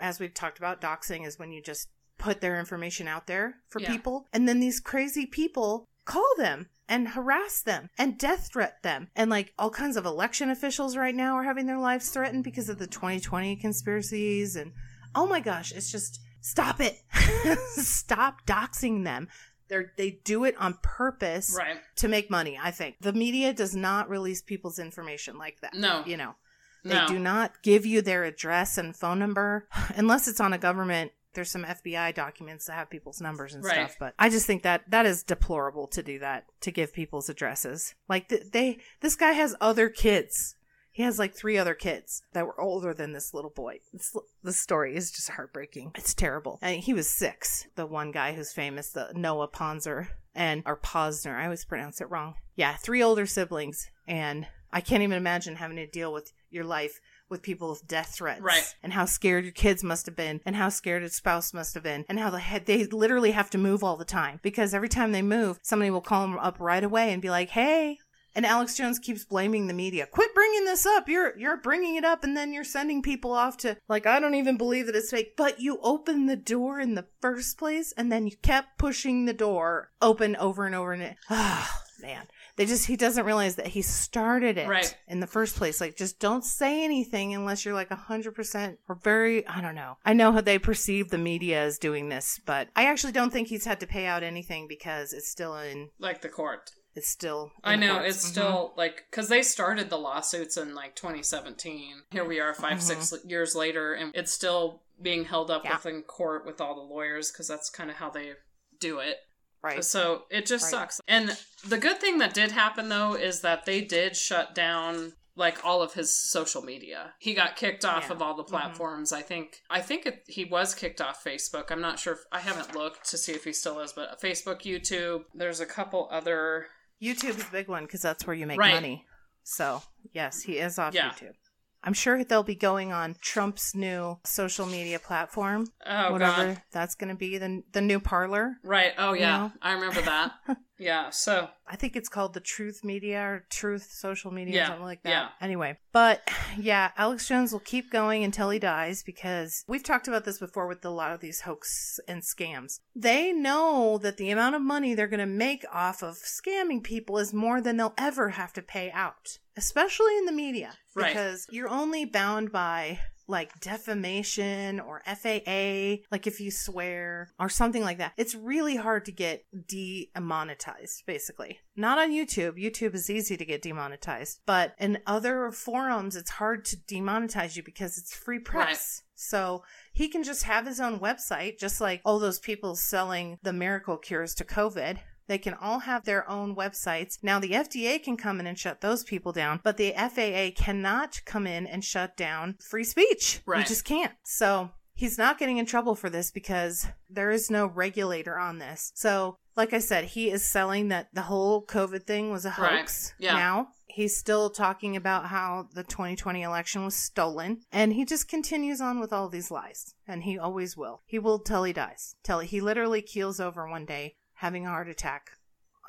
as 0.00 0.20
we've 0.20 0.34
talked 0.34 0.58
about, 0.58 0.80
doxing 0.80 1.26
is 1.26 1.38
when 1.38 1.50
you 1.52 1.62
just 1.62 1.88
put 2.18 2.40
their 2.40 2.58
information 2.58 3.06
out 3.08 3.26
there 3.28 3.56
for 3.68 3.80
Yeah. 3.80 3.92
people, 3.92 4.26
and 4.32 4.48
then 4.48 4.60
these 4.60 4.80
crazy 4.80 5.24
people 5.26 5.86
call 6.08 6.28
them 6.38 6.66
and 6.88 7.08
harass 7.08 7.60
them 7.62 7.90
and 7.98 8.18
death 8.18 8.48
threat 8.52 8.82
them. 8.82 9.08
And 9.14 9.30
like 9.30 9.52
all 9.58 9.70
kinds 9.70 9.96
of 9.96 10.06
election 10.06 10.48
officials 10.50 10.96
right 10.96 11.14
now 11.14 11.34
are 11.36 11.44
having 11.44 11.66
their 11.66 11.78
lives 11.78 12.08
threatened 12.08 12.44
because 12.44 12.68
of 12.68 12.78
the 12.78 12.86
2020 12.86 13.56
conspiracies. 13.56 14.56
And 14.56 14.72
oh 15.14 15.26
my 15.26 15.40
gosh, 15.40 15.70
it's 15.72 15.92
just 15.92 16.18
stop 16.40 16.80
it. 16.80 16.96
stop 17.76 18.46
doxing 18.46 19.04
them. 19.04 19.28
They're, 19.68 19.92
they 19.98 20.18
do 20.24 20.44
it 20.44 20.54
on 20.58 20.78
purpose 20.82 21.54
Right. 21.56 21.76
to 21.96 22.08
make 22.08 22.30
money, 22.30 22.58
I 22.60 22.70
think. 22.70 22.96
The 23.00 23.12
media 23.12 23.52
does 23.52 23.76
not 23.76 24.08
release 24.08 24.40
people's 24.40 24.78
information 24.78 25.36
like 25.36 25.60
that. 25.60 25.74
No. 25.74 26.02
You 26.06 26.16
know, 26.16 26.36
they 26.84 26.94
No. 26.94 27.06
do 27.06 27.18
not 27.18 27.62
give 27.62 27.84
you 27.84 28.00
their 28.00 28.24
address 28.24 28.78
and 28.78 28.96
phone 28.96 29.18
number 29.18 29.68
unless 29.94 30.26
it's 30.26 30.40
on 30.40 30.54
a 30.54 30.58
government. 30.58 31.12
There's 31.34 31.50
some 31.50 31.64
FBI 31.64 32.14
documents 32.14 32.66
that 32.66 32.72
have 32.74 32.90
people's 32.90 33.20
numbers 33.20 33.54
and 33.54 33.62
Right. 33.64 33.74
stuff, 33.74 33.96
but 34.00 34.14
I 34.18 34.28
just 34.30 34.46
think 34.46 34.62
that 34.62 34.90
that 34.90 35.06
is 35.06 35.22
deplorable 35.22 35.86
to 35.88 36.02
do 36.02 36.18
that 36.20 36.46
to 36.62 36.70
give 36.70 36.92
people's 36.92 37.28
addresses. 37.28 37.94
Like 38.08 38.28
th- 38.28 38.50
they, 38.52 38.78
this 39.00 39.14
guy 39.14 39.32
has 39.32 39.54
other 39.60 39.88
kids. 39.88 40.56
He 40.90 41.04
has 41.04 41.18
like 41.18 41.34
three 41.34 41.56
other 41.56 41.74
kids 41.74 42.22
that 42.32 42.44
were 42.44 42.60
older 42.60 42.92
than 42.92 43.12
this 43.12 43.32
little 43.32 43.52
boy. 43.54 43.78
This, 43.92 44.16
the 44.42 44.52
story 44.52 44.96
is 44.96 45.12
just 45.12 45.30
heartbreaking. 45.30 45.92
It's 45.94 46.12
terrible. 46.14 46.58
And 46.60 46.80
he 46.80 46.92
was 46.92 47.08
six. 47.08 47.66
The 47.76 47.86
one 47.86 48.10
guy 48.10 48.32
who's 48.32 48.52
famous, 48.52 48.90
the 48.90 49.12
Noah 49.14 49.48
Ponzer 49.48 50.08
and 50.34 50.62
or 50.66 50.76
Posner. 50.76 51.36
I 51.38 51.44
always 51.44 51.64
pronounce 51.64 52.00
it 52.00 52.10
wrong. 52.10 52.34
Yeah, 52.56 52.74
three 52.74 53.00
older 53.02 53.26
siblings, 53.26 53.88
and 54.08 54.48
I 54.72 54.80
can't 54.80 55.04
even 55.04 55.16
imagine 55.18 55.56
having 55.56 55.76
to 55.76 55.86
deal 55.86 56.12
with 56.12 56.32
your 56.50 56.64
life 56.64 56.98
with 57.28 57.42
people 57.42 57.70
with 57.70 57.86
death 57.86 58.14
threats, 58.14 58.40
Right. 58.40 58.74
And 58.82 58.92
how 58.92 59.04
scared 59.04 59.44
your 59.44 59.52
kids 59.52 59.84
must 59.84 60.06
have 60.06 60.16
been, 60.16 60.40
and 60.44 60.56
how 60.56 60.68
scared 60.68 61.02
his 61.02 61.14
spouse 61.14 61.52
must 61.52 61.74
have 61.74 61.82
been, 61.82 62.04
and 62.08 62.18
how 62.18 62.30
they 62.30 62.40
had, 62.40 62.66
they 62.66 62.84
literally 62.86 63.32
have 63.32 63.50
to 63.50 63.58
move 63.58 63.84
all 63.84 63.96
the 63.96 64.04
time 64.04 64.40
because 64.42 64.74
every 64.74 64.88
time 64.88 65.12
they 65.12 65.22
move, 65.22 65.58
somebody 65.62 65.90
will 65.90 66.00
call 66.00 66.22
them 66.22 66.38
up 66.38 66.56
right 66.58 66.84
away 66.84 67.12
and 67.12 67.22
be 67.22 67.30
like, 67.30 67.50
"Hey." 67.50 67.98
And 68.34 68.46
Alex 68.46 68.76
Jones 68.76 69.00
keeps 69.00 69.24
blaming 69.24 69.66
the 69.66 69.74
media. 69.74 70.06
Quit 70.06 70.32
bringing 70.32 70.64
this 70.64 70.86
up. 70.86 71.08
You're 71.08 71.36
you're 71.36 71.56
bringing 71.56 71.96
it 71.96 72.04
up, 72.04 72.22
and 72.22 72.36
then 72.36 72.52
you're 72.52 72.62
sending 72.62 73.02
people 73.02 73.32
off 73.32 73.56
to 73.58 73.76
like 73.88 74.06
I 74.06 74.20
don't 74.20 74.34
even 74.36 74.56
believe 74.56 74.86
that 74.86 74.94
it's 74.94 75.10
fake. 75.10 75.34
But 75.36 75.60
you 75.60 75.80
opened 75.82 76.28
the 76.28 76.36
door 76.36 76.78
in 76.78 76.94
the 76.94 77.06
first 77.20 77.58
place, 77.58 77.92
and 77.96 78.12
then 78.12 78.26
you 78.26 78.36
kept 78.42 78.78
pushing 78.78 79.24
the 79.24 79.32
door 79.32 79.90
open 80.00 80.36
over 80.36 80.66
and 80.66 80.74
over 80.74 80.92
and 80.92 81.02
it. 81.02 81.16
Ah, 81.30 81.82
man. 82.00 82.26
They 82.58 82.66
just 82.66 82.86
he 82.86 82.96
doesn't 82.96 83.24
realize 83.24 83.54
that 83.56 83.68
he 83.68 83.80
started 83.82 84.58
it 84.58 84.68
Right. 84.68 84.94
in 85.06 85.20
the 85.20 85.26
first 85.26 85.56
place. 85.56 85.80
Like 85.80 85.96
just 85.96 86.18
don't 86.18 86.44
say 86.44 86.84
anything 86.84 87.34
unless 87.34 87.64
you're 87.64 87.72
like 87.72 87.90
hundred 87.90 88.34
percent 88.34 88.78
or 88.88 88.96
very 88.96 89.46
I 89.46 89.60
don't 89.62 89.74
know. 89.76 89.96
I 90.04 90.12
know 90.12 90.32
how 90.32 90.40
they 90.42 90.58
perceive 90.58 91.08
the 91.08 91.18
media 91.18 91.62
as 91.62 91.78
doing 91.78 92.08
this, 92.10 92.40
but 92.44 92.68
I 92.76 92.84
actually 92.86 93.12
don't 93.12 93.30
think 93.32 93.48
he's 93.48 93.64
had 93.64 93.80
to 93.80 93.86
pay 93.86 94.04
out 94.06 94.22
anything 94.22 94.66
because 94.68 95.12
it's 95.12 95.30
still 95.30 95.56
in 95.56 95.90
Like 95.98 96.20
the 96.20 96.28
court. 96.28 96.72
it's 96.94 97.08
still 97.08 97.52
I 97.62 97.76
know 97.76 98.00
courts. 98.00 98.16
it's 98.16 98.26
Mhm. 98.26 98.30
still 98.30 98.74
like 98.76 99.04
because 99.10 99.28
they 99.28 99.42
started 99.42 99.88
the 99.88 99.98
lawsuits 99.98 100.56
in 100.56 100.74
like 100.74 100.96
2017. 100.96 102.02
Here 102.10 102.24
we 102.24 102.40
are 102.40 102.52
5 102.54 102.82
six 102.82 103.14
years 103.24 103.54
later, 103.54 103.94
and 103.94 104.10
it's 104.14 104.32
still 104.32 104.82
being 105.00 105.24
held 105.26 105.48
up 105.50 105.62
Mm-hmm. 105.62 105.68
Yeah. 105.70 105.76
within 105.76 106.02
court 106.02 106.44
with 106.44 106.60
all 106.60 106.74
the 106.74 106.80
lawyers 106.94 107.30
because 107.30 107.46
that's 107.46 107.70
kind 107.70 107.88
of 107.90 107.96
how 107.96 108.10
they 108.10 108.32
do 108.80 108.98
it. 108.98 109.18
Right. 109.62 109.84
So 109.84 110.24
it 110.30 110.46
just 110.46 110.64
Right. 110.64 110.70
sucks. 110.70 111.00
And 111.08 111.36
the 111.66 111.78
good 111.78 112.00
thing 112.00 112.18
that 112.18 112.34
did 112.34 112.52
happen 112.52 112.88
though 112.88 113.14
is 113.14 113.40
that 113.42 113.64
they 113.66 113.80
did 113.80 114.16
shut 114.16 114.54
down 114.54 115.14
like 115.36 115.64
all 115.64 115.82
of 115.82 115.94
his 115.94 116.16
social 116.16 116.62
media. 116.62 117.14
He 117.20 117.32
got 117.32 117.54
kicked 117.54 117.84
off 117.84 118.06
Yeah. 118.06 118.12
of 118.14 118.22
all 118.22 118.34
the 118.34 118.42
Mhm. 118.44 118.48
platforms. 118.48 119.12
I 119.12 119.22
think 119.22 119.62
I 119.70 119.80
think 119.80 120.04
it, 120.06 120.24
he 120.26 120.44
was 120.44 120.74
kicked 120.74 121.00
off 121.00 121.22
Facebook. 121.22 121.70
I'm 121.70 121.80
not 121.80 121.98
sure 122.00 122.14
if 122.14 122.20
I 122.32 122.40
haven't 122.40 122.74
looked 122.74 123.08
to 123.10 123.16
see 123.18 123.32
if 123.32 123.44
he 123.44 123.52
still 123.52 123.78
is, 123.80 123.92
but 123.92 124.20
Facebook, 124.20 124.62
YouTube, 124.62 125.24
there's 125.34 125.60
a 125.60 125.66
couple 125.66 126.08
other 126.10 126.68
YouTube's 127.00 127.42
a 127.46 127.50
big 127.52 127.68
one 127.68 127.84
because 127.84 128.02
that's 128.02 128.26
where 128.26 128.34
you 128.34 128.46
make 128.46 128.58
Right. 128.58 128.74
money. 128.74 129.06
So 129.44 129.82
yes, 130.12 130.42
he 130.42 130.58
is 130.58 130.76
off 130.78 130.92
Yeah. 130.92 131.10
YouTube. 131.10 131.34
I'm 131.82 131.92
sure 131.92 132.22
they'll 132.24 132.42
be 132.42 132.54
going 132.56 132.92
on 132.92 133.16
Trump's 133.20 133.74
new 133.74 134.18
social 134.24 134.66
media 134.66 134.98
platform, 134.98 135.66
Oh 135.86 136.12
whatever 136.12 136.46
god. 136.54 136.62
that's 136.72 136.94
going 136.94 137.10
to 137.10 137.16
be 137.16 137.38
the 137.38 137.62
the 137.72 137.80
new 137.80 138.00
Parler. 138.00 138.56
Right. 138.64 138.92
Oh 138.98 139.12
yeah. 139.12 139.38
know? 139.38 139.52
I 139.62 139.72
remember 139.72 140.02
that. 140.02 140.32
Yeah, 140.78 141.10
so 141.10 141.48
I 141.66 141.76
think 141.76 141.96
it's 141.96 142.08
called 142.08 142.34
the 142.34 142.40
Truth 142.40 142.84
Media 142.84 143.20
or 143.20 143.44
Truth 143.50 143.88
Social 143.90 144.30
Media, 144.30 144.54
Yeah, 144.54 144.66
something 144.68 144.84
like 144.84 145.02
that. 145.02 145.08
yeah. 145.10 145.28
Anyway, 145.40 145.76
but 145.92 146.22
yeah, 146.56 146.92
Alex 146.96 147.26
Jones 147.26 147.52
will 147.52 147.58
keep 147.60 147.90
going 147.90 148.22
until 148.24 148.50
he 148.50 148.58
dies 148.58 149.02
because 149.02 149.64
we've 149.66 149.82
talked 149.82 150.06
about 150.08 150.24
this 150.24 150.38
before 150.38 150.66
with 150.68 150.84
a 150.84 150.90
lot 150.90 151.12
of 151.12 151.20
these 151.20 151.40
hoax 151.42 151.98
and 152.06 152.22
scams. 152.22 152.80
They 152.94 153.32
know 153.32 153.98
that 154.02 154.16
the 154.18 154.30
amount 154.30 154.54
of 154.54 154.62
money 154.62 154.94
they're 154.94 155.08
going 155.08 155.18
to 155.20 155.26
make 155.26 155.64
off 155.72 156.02
of 156.02 156.14
scamming 156.16 156.82
people 156.82 157.18
is 157.18 157.34
more 157.34 157.60
than 157.60 157.76
they'll 157.76 157.94
ever 157.98 158.30
have 158.30 158.52
to 158.54 158.62
pay 158.62 158.90
out, 158.92 159.38
especially 159.56 160.16
in 160.18 160.26
the 160.26 160.32
media, 160.32 160.74
Right. 160.94 161.08
because 161.08 161.46
you're 161.50 161.68
only 161.68 162.04
bound 162.04 162.52
by 162.52 163.00
like 163.28 163.60
defamation 163.60 164.80
or 164.80 165.02
FAA, 165.04 166.02
like 166.10 166.26
if 166.26 166.40
you 166.40 166.50
swear 166.50 167.30
or 167.38 167.48
something 167.48 167.82
like 167.82 167.98
that. 167.98 168.12
It's 168.16 168.34
really 168.34 168.76
hard 168.76 169.04
to 169.04 169.12
get 169.12 169.44
demonetized, 169.66 171.04
basically. 171.06 171.60
Not 171.76 171.98
on 171.98 172.10
YouTube. 172.10 172.62
YouTube 172.62 172.94
is 172.94 173.10
easy 173.10 173.36
to 173.36 173.44
get 173.44 173.62
demonetized, 173.62 174.40
but 174.46 174.74
in 174.78 174.98
other 175.06 175.52
forums, 175.52 176.16
it's 176.16 176.30
hard 176.30 176.64
to 176.66 176.76
demonetize 176.76 177.56
you 177.56 177.62
because 177.62 177.98
it's 177.98 178.14
free 178.14 178.38
press. 178.40 179.02
So 179.14 179.64
he 179.92 180.08
can 180.08 180.22
just 180.22 180.44
have 180.44 180.66
his 180.66 180.80
own 180.80 181.00
website, 181.00 181.58
just 181.58 181.80
like 181.80 182.00
all 182.04 182.18
those 182.18 182.38
people 182.38 182.76
selling 182.76 183.38
the 183.42 183.52
miracle 183.52 183.96
cures 183.96 184.34
to 184.36 184.44
COVID. 184.44 184.98
They 185.28 185.38
can 185.38 185.54
all 185.54 185.80
have 185.80 186.04
their 186.04 186.28
own 186.28 186.56
websites. 186.56 187.18
Now, 187.22 187.38
the 187.38 187.52
FDA 187.52 188.02
can 188.02 188.16
come 188.16 188.40
in 188.40 188.46
and 188.46 188.58
shut 188.58 188.80
those 188.80 189.04
people 189.04 189.30
down, 189.32 189.60
but 189.62 189.76
the 189.76 189.92
FAA 189.92 190.50
cannot 190.60 191.20
come 191.24 191.46
in 191.46 191.66
and 191.66 191.84
shut 191.84 192.16
down 192.16 192.56
free 192.60 192.84
speech. 192.84 193.40
You 193.46 193.62
just 193.64 193.84
can't. 193.84 194.14
So 194.24 194.70
he's 194.94 195.18
not 195.18 195.38
getting 195.38 195.58
in 195.58 195.66
trouble 195.66 195.94
for 195.94 196.10
this 196.10 196.30
because 196.30 196.86
there 197.08 197.30
is 197.30 197.50
no 197.50 197.66
regulator 197.66 198.38
on 198.38 198.58
this. 198.58 198.90
So, 198.94 199.36
like 199.56 199.72
I 199.72 199.78
said, 199.78 200.04
he 200.04 200.30
is 200.30 200.44
selling 200.44 200.88
that 200.88 201.08
the 201.12 201.22
whole 201.22 201.64
COVID 201.64 202.06
thing 202.06 202.30
was 202.30 202.44
a 202.44 202.54
Right. 202.58 202.78
hoax. 202.80 203.12
Yeah. 203.18 203.34
Now, 203.34 203.68
he's 203.86 204.16
still 204.16 204.50
talking 204.50 204.94
about 204.96 205.26
how 205.26 205.68
the 205.74 205.82
2020 205.82 206.42
election 206.42 206.84
was 206.84 206.94
stolen, 206.94 207.60
and 207.72 207.92
he 207.92 208.04
just 208.04 208.28
continues 208.28 208.80
on 208.80 209.00
with 209.00 209.12
all 209.12 209.28
these 209.28 209.50
lies, 209.50 209.94
and 210.06 210.22
he 210.22 210.38
always 210.38 210.76
will. 210.76 211.02
He 211.06 211.18
will 211.18 211.40
till 211.40 211.64
he 211.64 211.72
dies. 211.72 212.14
Till 212.22 212.38
he 212.40 212.60
literally 212.60 213.02
keels 213.02 213.40
over 213.40 213.68
one 213.68 213.84
day 213.84 214.14
having 214.38 214.66
a 214.66 214.70
heart 214.70 214.88
attack. 214.88 215.30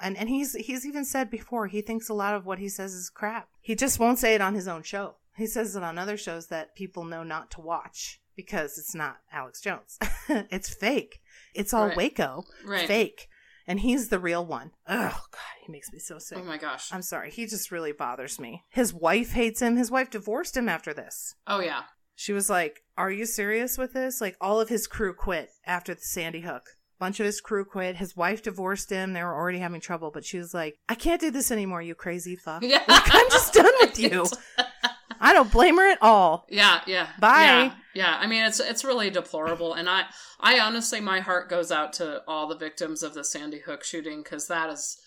And 0.02 0.18
and 0.18 0.30
he's 0.30 0.54
he's 0.54 0.86
even 0.86 1.04
said 1.04 1.30
before 1.30 1.68
he 1.68 1.82
thinks 1.82 2.08
a 2.10 2.14
lot 2.14 2.36
of 2.36 2.46
what 2.46 2.60
he 2.60 2.70
says 2.70 2.94
is 2.94 3.10
crap. 3.10 3.50
He 3.62 3.76
just 3.76 4.00
won't 4.00 4.20
say 4.20 4.34
it 4.36 4.42
on 4.42 4.56
his 4.56 4.68
own 4.68 4.84
show. 4.84 5.16
He 5.36 5.46
says 5.46 5.76
it 5.76 5.84
on 5.84 5.98
other 5.98 6.18
shows 6.18 6.48
that 6.48 6.76
people 6.76 7.04
know 7.04 7.24
not 7.24 7.52
to 7.52 7.62
watch 7.62 8.22
because 8.36 8.78
it's 8.78 8.96
not 8.96 9.18
Alex 9.32 9.60
Jones. 9.62 9.98
it's 10.30 10.74
fake. 10.74 11.20
It's 11.54 11.74
all 11.74 11.88
Right. 11.88 11.98
Waco. 11.98 12.46
Right. 12.66 12.88
Fake. 12.88 13.28
And 13.68 13.82
he's 13.82 14.08
the 14.08 14.20
real 14.20 14.46
one. 14.46 14.72
Oh 14.88 15.22
god, 15.32 15.56
he 15.66 15.72
makes 15.72 15.92
me 15.92 16.00
so 16.00 16.18
sick. 16.18 16.38
oh 16.40 16.44
my 16.44 16.58
gosh. 16.58 16.92
I'm 16.94 17.02
sorry. 17.02 17.30
He 17.32 17.46
just 17.46 17.70
really 17.72 17.92
bothers 17.92 18.40
me. 18.40 18.64
His 18.70 18.94
wife 18.94 19.34
hates 19.34 19.62
him. 19.62 19.76
His 19.76 19.92
wife 19.92 20.10
divorced 20.10 20.56
him 20.58 20.70
after 20.70 20.94
this. 20.94 21.36
Oh 21.46 21.60
yeah. 21.60 21.82
She 22.16 22.34
was 22.34 22.50
like, 22.50 22.84
Are 22.98 23.12
you 23.12 23.26
serious 23.26 23.78
with 23.78 23.94
this? 23.94 24.20
Like, 24.22 24.36
all 24.42 24.60
of 24.60 24.70
his 24.70 24.88
crew 24.88 25.14
quit 25.14 25.52
after 25.66 25.94
the 25.94 26.02
Sandy 26.02 26.42
Hook. 26.42 26.64
Bunch 27.00 27.20
of 27.20 27.26
his 27.26 27.40
crew 27.40 27.64
quit. 27.64 27.96
His 27.96 28.16
wife 28.16 28.44
divorced 28.44 28.90
him. 28.90 29.14
They 29.14 29.24
were 29.24 29.34
already 29.34 29.60
having 29.60 29.80
trouble, 29.80 30.12
but 30.12 30.26
she 30.26 30.38
was 30.38 30.54
like, 30.54 30.76
I 30.90 30.96
can't 30.96 31.22
do 31.22 31.32
this 31.32 31.50
anymore, 31.50 31.82
you 31.82 31.96
crazy 31.96 32.36
fuck. 32.36 32.62
Yeah. 32.62 32.84
Like, 32.88 33.16
I'm 33.16 33.30
just 33.30 33.54
done 33.54 33.72
with 33.82 33.98
you. 33.98 34.26
I 35.22 35.34
don't 35.34 35.52
blame 35.52 35.78
her 35.78 35.92
at 35.92 36.02
all. 36.02 36.46
Yeah, 36.50 36.82
yeah. 36.88 37.08
Bye. 37.20 37.44
Yeah, 37.44 37.74
yeah. 37.94 38.18
I 38.20 38.28
mean, 38.28 38.44
it's 38.44 38.60
it's 38.60 38.86
really 38.86 39.10
deplorable, 39.10 39.74
and 39.74 39.90
I 39.90 40.06
I 40.40 40.60
honestly, 40.60 41.02
my 41.02 41.20
heart 41.20 41.50
goes 41.50 41.72
out 41.72 41.94
to 41.94 42.24
all 42.28 42.48
the 42.48 42.58
victims 42.58 43.04
of 43.04 43.14
the 43.14 43.24
Sandy 43.24 43.60
Hook 43.60 43.84
shooting 43.84 44.24
because 44.24 44.48
that 44.48 44.70
is 44.70 44.98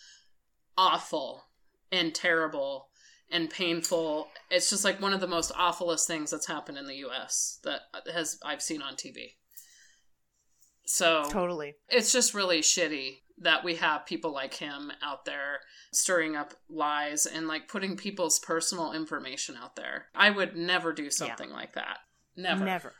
awful 0.76 1.44
and 1.90 2.14
terrible 2.14 2.88
and 3.30 3.48
painful. 3.48 4.28
It's 4.50 4.68
just 4.70 4.84
like 4.84 5.00
one 5.00 5.14
of 5.14 5.20
the 5.20 5.26
most 5.26 5.52
awfulest 5.56 6.06
things 6.06 6.30
that's 6.30 6.46
happened 6.46 6.78
in 6.78 6.86
the 6.86 6.96
U.S. 6.96 7.58
that 7.64 7.82
uh, 7.94 8.12
has 8.12 8.38
I've 8.44 8.62
seen 8.62 8.82
on 8.82 8.94
TV. 8.94 9.34
So 10.86 11.24
Totally. 11.30 11.76
it's 11.88 12.12
just 12.12 12.34
really 12.34 12.60
shitty 12.60 13.18
that 13.38 13.64
we 13.64 13.76
have 13.76 14.06
people 14.06 14.32
like 14.32 14.54
him 14.54 14.92
out 15.02 15.24
there 15.24 15.60
stirring 15.92 16.36
up 16.36 16.54
lies 16.68 17.26
and 17.26 17.48
like 17.48 17.66
putting 17.68 17.96
people's 17.96 18.38
personal 18.38 18.92
information 18.92 19.56
out 19.60 19.74
there. 19.76 20.06
I 20.14 20.30
would 20.30 20.56
never 20.56 20.92
do 20.92 21.10
something 21.10 21.50
like 21.50 21.74
that. 21.74 21.98
Never. 22.36 22.64
Never. 22.64 22.92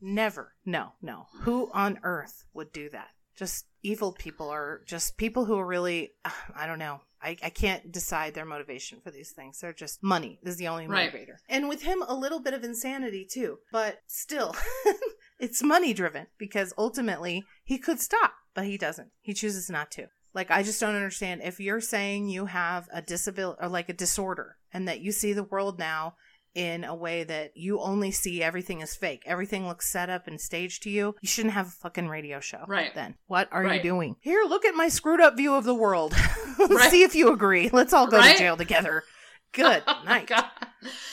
Never. 0.00 0.52
No, 0.64 0.92
no. 1.00 1.26
Who 1.42 1.70
on 1.72 1.98
earth 2.02 2.44
would 2.54 2.72
do 2.72 2.88
that? 2.90 3.08
Just 3.36 3.66
evil 3.82 4.12
people 4.12 4.48
or 4.52 4.82
just 4.86 5.16
people 5.16 5.44
who 5.44 5.58
are 5.58 5.66
really, 5.66 6.12
I 6.56 6.66
don't 6.66 6.78
know. 6.78 7.00
I, 7.22 7.36
I 7.42 7.48
can't 7.50 7.90
decide 7.90 8.34
their 8.34 8.44
motivation 8.44 9.00
for 9.00 9.10
these 9.10 9.30
things. 9.30 9.58
They're 9.60 9.72
just 9.72 10.02
money 10.02 10.38
is 10.42 10.56
the 10.58 10.68
only 10.68 10.86
Right. 10.86 11.10
motivator. 11.10 11.36
And 11.48 11.68
with 11.70 11.82
him, 11.82 12.02
a 12.06 12.14
little 12.14 12.40
bit 12.40 12.52
of 12.52 12.64
insanity 12.64 13.26
too. 13.30 13.60
But 13.72 14.00
still, 14.08 14.54
it's 15.38 15.62
money 15.62 15.92
driven 15.92 16.26
because 16.38 16.72
ultimately 16.78 17.44
he 17.64 17.78
could 17.78 18.00
stop, 18.00 18.32
but 18.54 18.64
he 18.64 18.76
doesn't. 18.78 19.10
He 19.20 19.34
chooses 19.34 19.68
not 19.70 19.90
to. 19.92 20.06
Like, 20.34 20.50
I 20.50 20.62
just 20.62 20.80
don't 20.80 20.94
understand. 20.96 21.42
If 21.44 21.60
you're 21.60 21.80
saying 21.80 22.28
you 22.28 22.46
have 22.46 22.88
a 22.92 23.00
disability 23.02 23.58
or 23.62 23.68
like 23.68 23.88
a 23.88 23.92
disorder 23.92 24.56
and 24.72 24.88
that 24.88 25.00
you 25.00 25.12
see 25.12 25.32
the 25.32 25.44
world 25.44 25.78
now 25.78 26.14
in 26.54 26.84
a 26.84 26.94
way 26.94 27.24
that 27.24 27.50
you 27.56 27.80
only 27.80 28.12
see 28.12 28.40
everything 28.40 28.80
as 28.80 28.94
fake. 28.94 29.22
Everything 29.26 29.66
looks 29.66 29.90
set 29.90 30.08
up 30.08 30.28
and 30.28 30.40
staged 30.40 30.84
to 30.84 30.90
you. 30.90 31.16
You 31.20 31.26
shouldn't 31.26 31.54
have 31.54 31.66
a 31.66 31.70
fucking 31.70 32.06
radio 32.08 32.38
show. 32.38 32.64
Right. 32.68 32.94
Then. 32.94 33.16
What 33.26 33.48
are 33.50 33.64
Right. 33.64 33.76
you 33.82 33.90
doing? 33.90 34.14
Here, 34.20 34.44
look 34.44 34.64
at 34.64 34.74
my 34.76 34.86
screwed 34.88 35.20
up 35.20 35.36
view 35.36 35.54
of 35.54 35.64
the 35.64 35.74
world. 35.74 36.14
Right. 36.56 36.90
see 36.90 37.02
if 37.02 37.16
you 37.16 37.32
agree. 37.32 37.68
Let's 37.72 37.92
all 37.92 38.06
go 38.06 38.18
Right? 38.18 38.32
to 38.36 38.38
jail 38.38 38.56
together. 38.56 39.02
Good 39.52 39.82
night. 40.04 40.28
God. 40.28 40.44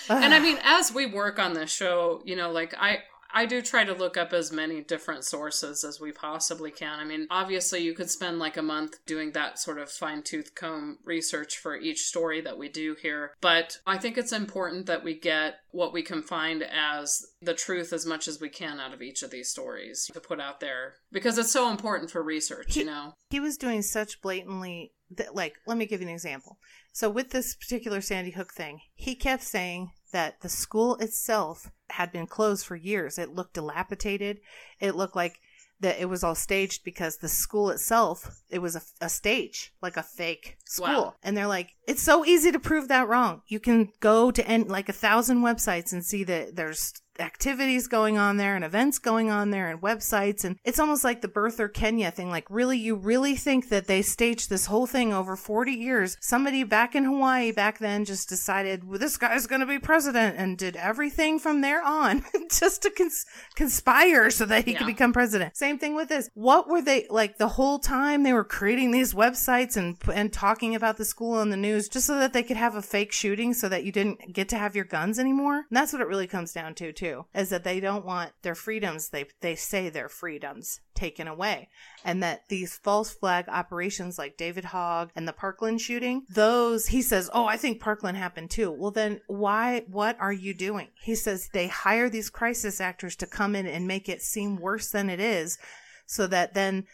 and 0.09 0.33
I 0.33 0.39
mean, 0.39 0.57
as 0.63 0.93
we 0.93 1.07
work 1.07 1.39
on 1.39 1.53
this 1.53 1.71
show, 1.71 2.21
you 2.25 2.35
know, 2.35 2.51
like 2.51 2.73
I. 2.77 2.99
I 3.33 3.45
do 3.45 3.61
try 3.61 3.83
to 3.83 3.93
look 3.93 4.17
up 4.17 4.33
as 4.33 4.51
many 4.51 4.81
different 4.81 5.25
sources 5.25 5.83
as 5.83 5.99
we 5.99 6.11
possibly 6.11 6.71
can. 6.71 6.99
I 6.99 7.05
mean, 7.05 7.27
obviously, 7.29 7.79
you 7.79 7.93
could 7.93 8.09
spend 8.09 8.39
like 8.39 8.57
a 8.57 8.61
month 8.61 8.97
doing 9.05 9.31
that 9.31 9.59
sort 9.59 9.79
of 9.79 9.89
fine 9.89 10.23
tooth 10.23 10.55
comb 10.55 10.99
research 11.03 11.57
for 11.57 11.75
each 11.75 12.01
story 12.01 12.41
that 12.41 12.57
we 12.57 12.69
do 12.69 12.95
here. 13.01 13.33
But 13.41 13.77
I 13.85 13.97
think 13.97 14.17
it's 14.17 14.31
important 14.31 14.85
that 14.87 15.03
we 15.03 15.17
get 15.17 15.55
what 15.71 15.93
we 15.93 16.03
can 16.03 16.21
find 16.21 16.63
as 16.63 17.25
the 17.41 17.53
truth 17.53 17.93
as 17.93 18.05
much 18.05 18.27
as 18.27 18.39
we 18.39 18.49
can 18.49 18.79
out 18.79 18.93
of 18.93 19.01
each 19.01 19.23
of 19.23 19.31
these 19.31 19.49
stories 19.49 20.09
to 20.13 20.19
put 20.19 20.39
out 20.39 20.59
there 20.59 20.95
because 21.11 21.37
it's 21.37 21.51
so 21.51 21.69
important 21.69 22.11
for 22.11 22.21
research, 22.21 22.75
you 22.75 22.85
know? 22.85 23.13
he 23.31 23.39
was 23.39 23.57
doing 23.57 23.81
such 23.81 24.21
blatantly 24.21 24.91
that 25.09 25.33
like 25.33 25.55
let 25.65 25.77
me 25.77 25.85
give 25.85 26.01
you 26.01 26.07
an 26.07 26.13
example 26.13 26.57
so 26.93 27.09
with 27.09 27.31
this 27.31 27.55
particular 27.55 28.01
sandy 28.01 28.31
hook 28.31 28.53
thing 28.53 28.79
he 28.93 29.15
kept 29.15 29.43
saying 29.43 29.89
that 30.11 30.39
the 30.41 30.49
school 30.49 30.95
itself 30.97 31.71
had 31.91 32.11
been 32.11 32.27
closed 32.27 32.65
for 32.65 32.75
years. 32.75 33.17
It 33.17 33.29
looked 33.29 33.53
dilapidated. 33.53 34.39
It 34.79 34.95
looked 34.95 35.15
like 35.15 35.39
that 35.81 35.99
it 35.99 36.05
was 36.05 36.23
all 36.23 36.35
staged 36.35 36.83
because 36.83 37.17
the 37.17 37.27
school 37.27 37.69
itself 37.71 38.43
it 38.49 38.59
was 38.59 38.75
a, 38.75 38.81
a 39.01 39.09
stage 39.09 39.73
like 39.81 39.97
a 39.97 40.03
fake 40.03 40.57
school. 40.65 40.85
Wow. 40.85 41.15
and 41.23 41.35
they're 41.35 41.47
like 41.47 41.71
it's 41.87 42.03
so 42.03 42.23
easy 42.23 42.51
to 42.51 42.59
prove 42.59 42.87
that 42.87 43.07
wrong. 43.07 43.41
You 43.47 43.59
can 43.59 43.89
go 43.99 44.31
to 44.31 44.47
en- 44.47 44.67
like 44.67 44.89
a 44.89 44.93
thousand 44.93 45.41
websites 45.41 45.91
and 45.91 46.05
see 46.05 46.23
that 46.25 46.55
there's 46.55 46.93
activities 47.19 47.87
going 47.87 48.17
on 48.17 48.37
there 48.37 48.55
and 48.55 48.65
events 48.65 48.99
going 48.99 49.29
on 49.29 49.51
there 49.51 49.69
and 49.69 49.81
websites. 49.81 50.43
And 50.43 50.57
it's 50.63 50.79
almost 50.79 51.03
like 51.03 51.21
the 51.21 51.27
birther 51.27 51.71
kenya 51.71 52.11
thing. 52.11 52.29
Like 52.29 52.49
really 52.49 52.77
you 52.77 52.95
really 52.95 53.35
think 53.35 53.69
that 53.69 53.87
they 53.87 54.01
staged 54.01 54.49
this 54.49 54.65
whole 54.65 54.87
thing 54.87 55.13
over 55.13 55.35
40 55.35 55.71
years? 55.71 56.17
Somebody 56.19 56.63
back 56.63 56.95
in 56.95 57.03
hawaii 57.03 57.51
back 57.51 57.79
then 57.79 58.05
just 58.05 58.29
decided 58.29 58.87
well, 58.87 58.99
this 58.99 59.17
guy's 59.17 59.47
going 59.47 59.61
to 59.61 59.67
be 59.67 59.79
president 59.79 60.37
and 60.37 60.57
did 60.57 60.75
everything 60.75 61.39
from 61.39 61.61
there 61.61 61.83
on 61.83 62.23
just 62.51 62.81
to 62.83 62.89
cons- 62.89 63.25
conspire 63.55 64.29
so 64.29 64.45
that 64.45 64.65
he 64.65 64.73
could 64.73 64.87
become 64.87 65.13
president. 65.13 65.55
Same 65.55 65.77
thing 65.77 65.95
with 65.95 66.09
this. 66.09 66.29
What 66.33 66.67
were 66.67 66.81
they 66.81 67.07
like 67.09 67.37
the 67.37 67.49
whole 67.49 67.79
time 67.79 68.23
they 68.23 68.33
were 68.33 68.43
creating 68.43 68.91
these 68.91 69.13
websites 69.13 69.77
and 69.77 69.97
and 70.13 70.31
talking 70.31 70.75
about 70.75 70.97
the 70.97 71.05
school 71.05 71.37
on 71.37 71.49
the 71.49 71.57
news 71.57 71.89
just 71.89 72.07
so 72.07 72.17
that 72.17 72.33
they 72.33 72.43
could 72.43 72.57
have 72.57 72.75
a 72.75 72.81
fake 72.81 73.11
shooting 73.11 73.53
so 73.53 73.69
that 73.69 73.83
you 73.83 73.91
didn't 73.91 74.33
get 74.33 74.49
to 74.49 74.57
have 74.57 74.75
your 74.75 74.85
guns 74.85 75.19
anymore? 75.19 75.57
And 75.57 75.77
that's 75.77 75.93
what 75.93 76.01
it 76.01 76.07
really 76.07 76.27
comes 76.27 76.53
down 76.53 76.75
to 76.75 76.91
too 76.91 77.00
is 77.33 77.49
that 77.49 77.63
they 77.63 77.79
don't 77.79 78.05
want 78.05 78.31
their 78.41 78.55
freedoms 78.55 79.09
they 79.09 79.25
they 79.41 79.55
say 79.55 79.89
their 79.89 80.09
freedoms 80.09 80.81
taken 80.93 81.27
away. 81.27 81.69
And 82.05 82.21
that 82.23 82.47
these 82.49 82.77
false 82.77 83.11
flag 83.11 83.45
operations 83.47 84.17
like 84.17 84.37
David 84.37 84.65
Hogg 84.65 85.11
and 85.15 85.27
the 85.27 85.33
Parkland 85.33 85.81
shooting 85.81 86.23
those 86.29 86.87
he 86.87 87.01
says 87.01 87.29
oh 87.33 87.45
I 87.45 87.57
think 87.57 87.79
Parkland 87.79 88.17
happened 88.17 88.51
too. 88.51 88.71
Well 88.71 88.91
then 88.91 89.21
why 89.27 89.83
what 89.87 90.17
are 90.19 90.33
you 90.33 90.53
doing? 90.53 90.87
He 91.01 91.15
says 91.15 91.49
they 91.53 91.67
hire 91.67 92.09
these 92.09 92.29
crisis 92.29 92.79
actors 92.79 93.15
to 93.17 93.27
come 93.27 93.55
in 93.55 93.65
and 93.67 93.87
make 93.87 94.07
it 94.09 94.21
seem 94.21 94.57
worse 94.57 94.91
than 94.91 95.09
it 95.09 95.19
is 95.19 95.57
so 96.05 96.27
that 96.27 96.53
then 96.53 96.85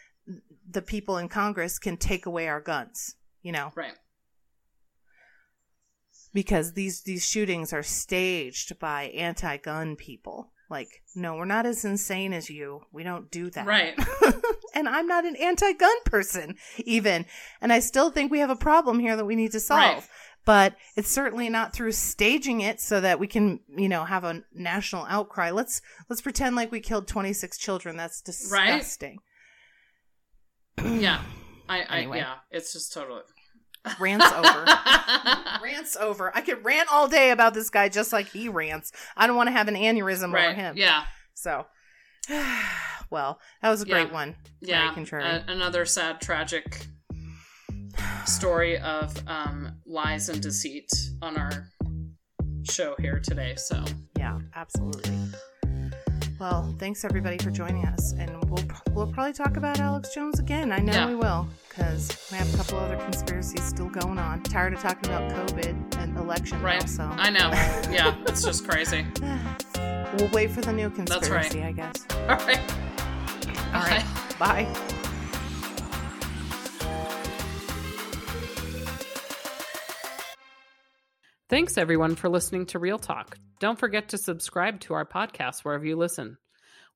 the 0.70 0.82
people 0.82 1.16
in 1.16 1.28
Congress 1.28 1.78
can 1.78 1.96
take 1.96 2.26
away 2.26 2.48
our 2.48 2.60
guns 2.60 3.16
you 3.42 3.52
know? 3.52 3.72
Right. 3.74 3.94
Because 6.32 6.72
these 6.74 7.02
these 7.02 7.24
shootings 7.26 7.72
are 7.72 7.82
staged 7.82 8.78
by 8.78 9.04
anti-gun 9.04 9.96
people 9.96 10.52
Like, 10.70 11.02
no, 11.14 11.34
we're 11.36 11.46
not 11.46 11.64
as 11.66 11.84
insane 11.84 12.32
as 12.34 12.50
you. 12.50 12.82
We 12.92 13.02
don't 13.02 13.30
do 13.30 13.48
that. 13.50 13.66
Right. 13.66 13.98
and 14.74 14.86
I'm 14.88 15.06
not 15.06 15.24
an 15.24 15.34
anti 15.36 15.72
gun 15.72 15.96
person, 16.04 16.56
even. 16.84 17.24
And 17.62 17.72
I 17.72 17.80
still 17.80 18.10
think 18.10 18.30
we 18.30 18.40
have 18.40 18.50
a 18.50 18.56
problem 18.56 19.00
here 19.00 19.16
that 19.16 19.24
we 19.24 19.34
need 19.34 19.52
to 19.52 19.60
solve. 19.60 19.80
Right. 19.80 20.08
But 20.44 20.76
it's 20.96 21.10
certainly 21.10 21.48
not 21.48 21.72
through 21.72 21.92
staging 21.92 22.60
it 22.60 22.80
so 22.80 23.00
that 23.00 23.18
we 23.18 23.26
can, 23.26 23.60
you 23.76 23.88
know, 23.88 24.04
have 24.04 24.24
a 24.24 24.42
national 24.54 25.04
outcry. 25.06 25.50
Let's 25.50 25.80
let's 26.08 26.22
pretend 26.22 26.54
like 26.56 26.70
we 26.70 26.80
killed 26.80 27.06
26 27.08 27.56
children. 27.58 27.96
That's 27.96 28.22
Right. 28.50 28.66
disgusting. 28.76 29.18
yeah. 30.84 31.22
I, 31.68 31.82
I 31.82 31.98
Anyway. 31.98 32.18
yeah, 32.18 32.34
it's 32.50 32.72
just 32.72 32.92
totally 32.94 33.22
Rants 34.00 34.26
over. 34.32 34.66
rants 35.62 35.96
over. 35.96 36.30
I 36.36 36.40
could 36.40 36.64
rant 36.64 36.88
all 36.92 37.08
day 37.08 37.30
about 37.30 37.54
this 37.54 37.70
guy 37.70 37.88
just 37.88 38.12
like 38.12 38.28
he 38.28 38.48
rants. 38.48 38.92
I 39.16 39.26
don't 39.26 39.36
want 39.36 39.48
to 39.48 39.52
have 39.52 39.68
an 39.68 39.74
aneurysm 39.74 40.28
over 40.28 40.52
him. 40.54 40.76
Yeah. 40.76 41.04
So, 41.34 41.66
well, 43.10 43.40
that 43.62 43.70
was 43.70 43.82
a 43.82 43.86
great 43.86 44.08
Yeah. 44.08 44.12
one. 44.14 44.36
Yeah. 44.60 44.94
A- 44.96 45.50
another 45.50 45.84
sad, 45.86 46.20
tragic 46.20 46.86
story 48.26 48.78
of 48.78 49.16
um, 49.26 49.76
lies 49.86 50.28
and 50.28 50.40
deceit 50.42 50.90
on 51.22 51.36
our 51.36 51.68
show 52.70 52.94
here 53.00 53.18
today. 53.20 53.54
So 53.56 53.84
Yeah, 54.18 54.38
absolutely. 54.54 55.16
Well, 56.38 56.72
thanks 56.78 57.04
everybody 57.04 57.36
for 57.38 57.50
joining 57.50 57.84
us, 57.86 58.12
and 58.12 58.30
we'll 58.48 58.62
we'll 58.92 59.12
probably 59.12 59.32
talk 59.32 59.56
about 59.56 59.80
Alex 59.80 60.14
Jones 60.14 60.38
again. 60.38 60.70
I 60.70 60.78
know 60.78 60.92
Yeah. 60.92 61.06
we 61.08 61.16
will, 61.16 61.48
because 61.68 62.16
we 62.30 62.38
have 62.38 62.52
a 62.54 62.56
couple 62.56 62.78
other 62.78 62.96
conspiracies 62.96 63.64
still 63.64 63.88
going 63.88 64.18
on. 64.18 64.42
Tired 64.44 64.72
of 64.72 64.80
talking 64.80 65.10
about 65.10 65.32
COVID 65.32 65.96
and 65.98 66.16
election, 66.16 66.62
right. 66.62 66.88
so 66.88 67.02
I 67.02 67.30
know. 67.30 67.50
Yeah, 67.92 68.14
it's 68.28 68.44
just 68.44 68.68
crazy. 68.68 69.04
we'll 70.16 70.30
wait 70.32 70.50
for 70.52 70.60
the 70.60 70.72
new 70.72 70.88
That's 70.90 71.28
right. 71.28 71.42
conspiracy, 71.42 71.62
I 71.64 71.72
guess. 71.72 72.06
All 72.12 72.36
right. 72.36 72.60
All 73.74 73.82
right, 73.82 74.04
bye. 74.38 74.87
Thanks 81.48 81.78
everyone 81.78 82.14
for 82.14 82.28
listening 82.28 82.66
to 82.66 82.78
Real 82.78 82.98
Talk. 82.98 83.38
Don't 83.58 83.78
forget 83.78 84.10
to 84.10 84.18
subscribe 84.18 84.80
to 84.80 84.92
our 84.92 85.06
podcast 85.06 85.64
wherever 85.64 85.86
you 85.86 85.96
listen. 85.96 86.36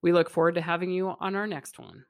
We 0.03 0.13
look 0.13 0.29
forward 0.29 0.57
to 0.57 0.61
having 0.61 0.91
you 0.91 1.09
on 1.09 1.35
our 1.37 1.47
next 1.47 1.79
one. 1.79 2.05